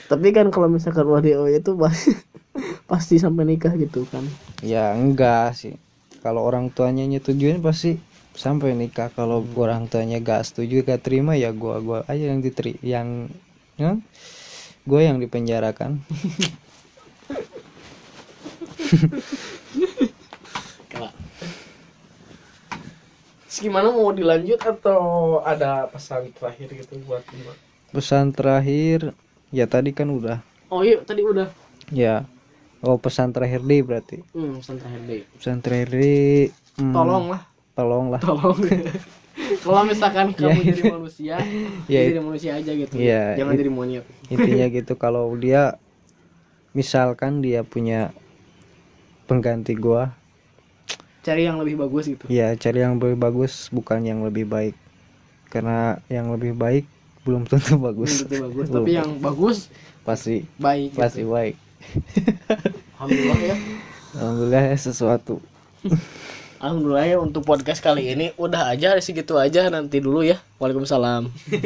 tapi 0.06 0.30
kan 0.30 0.53
kalau 0.53 0.70
misalkan 0.70 1.10
WDO 1.10 1.49
itu 1.49 1.74
pasti 1.74 2.14
pasti 2.91 3.16
sampai 3.20 3.43
nikah 3.43 3.76
gitu 3.76 4.08
kan? 4.08 4.24
Ya 4.64 4.95
enggak 4.95 5.58
sih. 5.58 5.76
Kalau 6.22 6.45
orang 6.45 6.70
tuanya 6.70 7.03
nyetujuin 7.06 7.60
pasti 7.60 7.97
sampai 8.36 8.75
nikah 8.75 9.09
kalau 9.15 9.43
orang 9.55 9.88
tuanya 9.91 10.19
gak 10.19 10.43
setuju 10.47 10.83
gak 10.83 11.01
terima 11.07 11.33
ya 11.39 11.49
gua 11.55 11.79
gua 11.79 11.99
aja 12.11 12.31
yang 12.31 12.39
diteri 12.43 12.75
yang 12.83 13.31
ya, 13.79 13.95
gua 14.83 15.01
yang 15.01 15.17
dipenjarakan 15.23 15.99
gimana 23.65 23.89
mau 23.89 24.13
dilanjut 24.13 24.61
atau 24.61 25.01
ada 25.41 25.89
pesan 25.89 26.29
terakhir 26.38 26.69
gitu 26.75 27.01
buat 27.09 27.23
Bima? 27.33 27.53
pesan 27.89 28.29
terakhir 28.36 29.15
ya 29.49 29.65
tadi 29.65 29.89
kan 29.95 30.11
udah 30.11 30.38
Oh 30.69 30.86
iya 30.86 30.99
tadi 31.01 31.25
udah. 31.25 31.47
ya 31.89 32.27
oh 32.86 32.99
pesan 33.01 33.33
terakhir 33.33 33.63
deh 33.65 33.81
berarti 33.81 34.21
Hmm, 34.36 34.59
pesan 34.61 34.75
terakhir 34.77 35.01
deh. 35.09 35.21
pesan 35.39 35.57
terakhir 35.63 35.89
deh 35.97 36.45
hmm, 36.77 36.93
Tolong 36.93 37.25
lah, 37.76 38.19
tolong. 38.23 38.55
Kalau 39.65 39.84
misalkan 39.84 40.32
kamu 40.32 40.63
Ya. 40.63 40.71
jadi 40.71 40.84
manusia, 40.95 41.36
Ya, 41.91 42.01
jadi 42.07 42.19
manusia 42.23 42.51
aja 42.55 42.71
gitu. 42.71 42.95
Ya, 42.95 43.36
Jangan 43.36 43.53
it- 43.53 43.59
jadi 43.59 43.71
monyet. 43.71 44.05
intinya 44.32 44.65
gitu 44.76 44.93
kalau 44.97 45.30
dia 45.38 45.76
misalkan 46.73 47.43
dia 47.45 47.61
punya 47.61 48.09
pengganti 49.28 49.73
gua 49.78 50.13
Cari 51.26 51.41
yang 51.49 51.57
lebih 51.57 51.82
bagus 51.82 52.05
gitu. 52.05 52.26
ya 52.30 52.53
cari 52.53 52.86
yang 52.86 53.01
lebih 53.01 53.17
bagus 53.17 53.67
bukan 53.73 54.05
yang 54.05 54.21
lebih 54.21 54.45
baik 54.45 54.78
karena 55.49 55.97
yang 56.11 56.30
lebih 56.30 56.53
baik 56.53 56.86
belum 57.26 57.49
tentu 57.49 57.82
bagus 57.82 58.21
Belum 58.21 58.30
tentu 58.30 58.38
bagus, 58.45 58.67
tapi 58.69 58.89
yang 58.93 59.09
bagus 59.17 59.57
pasti 60.05 60.45
baik. 60.61 60.93
gitu. 60.93 60.99
pasti 61.01 61.21
baik 61.26 61.55
Alhamdulillah 62.97 63.39
ya. 63.41 63.55
alhamdulillah 64.15 64.63
ya 64.73 64.78
sesuatu 64.78 65.36
Alhamdulillah 66.60 67.08
ya 67.08 67.18
untuk 67.20 67.43
podcast 67.43 67.84
kali 67.84 68.16
ini 68.16 68.32
udah 68.39 68.72
aja 68.72 68.95
segitu 69.03 69.36
aja 69.36 69.68
nanti 69.68 69.99
dulu 69.99 70.24
ya. 70.24 70.39
Waalaikumsalam. 70.60 71.28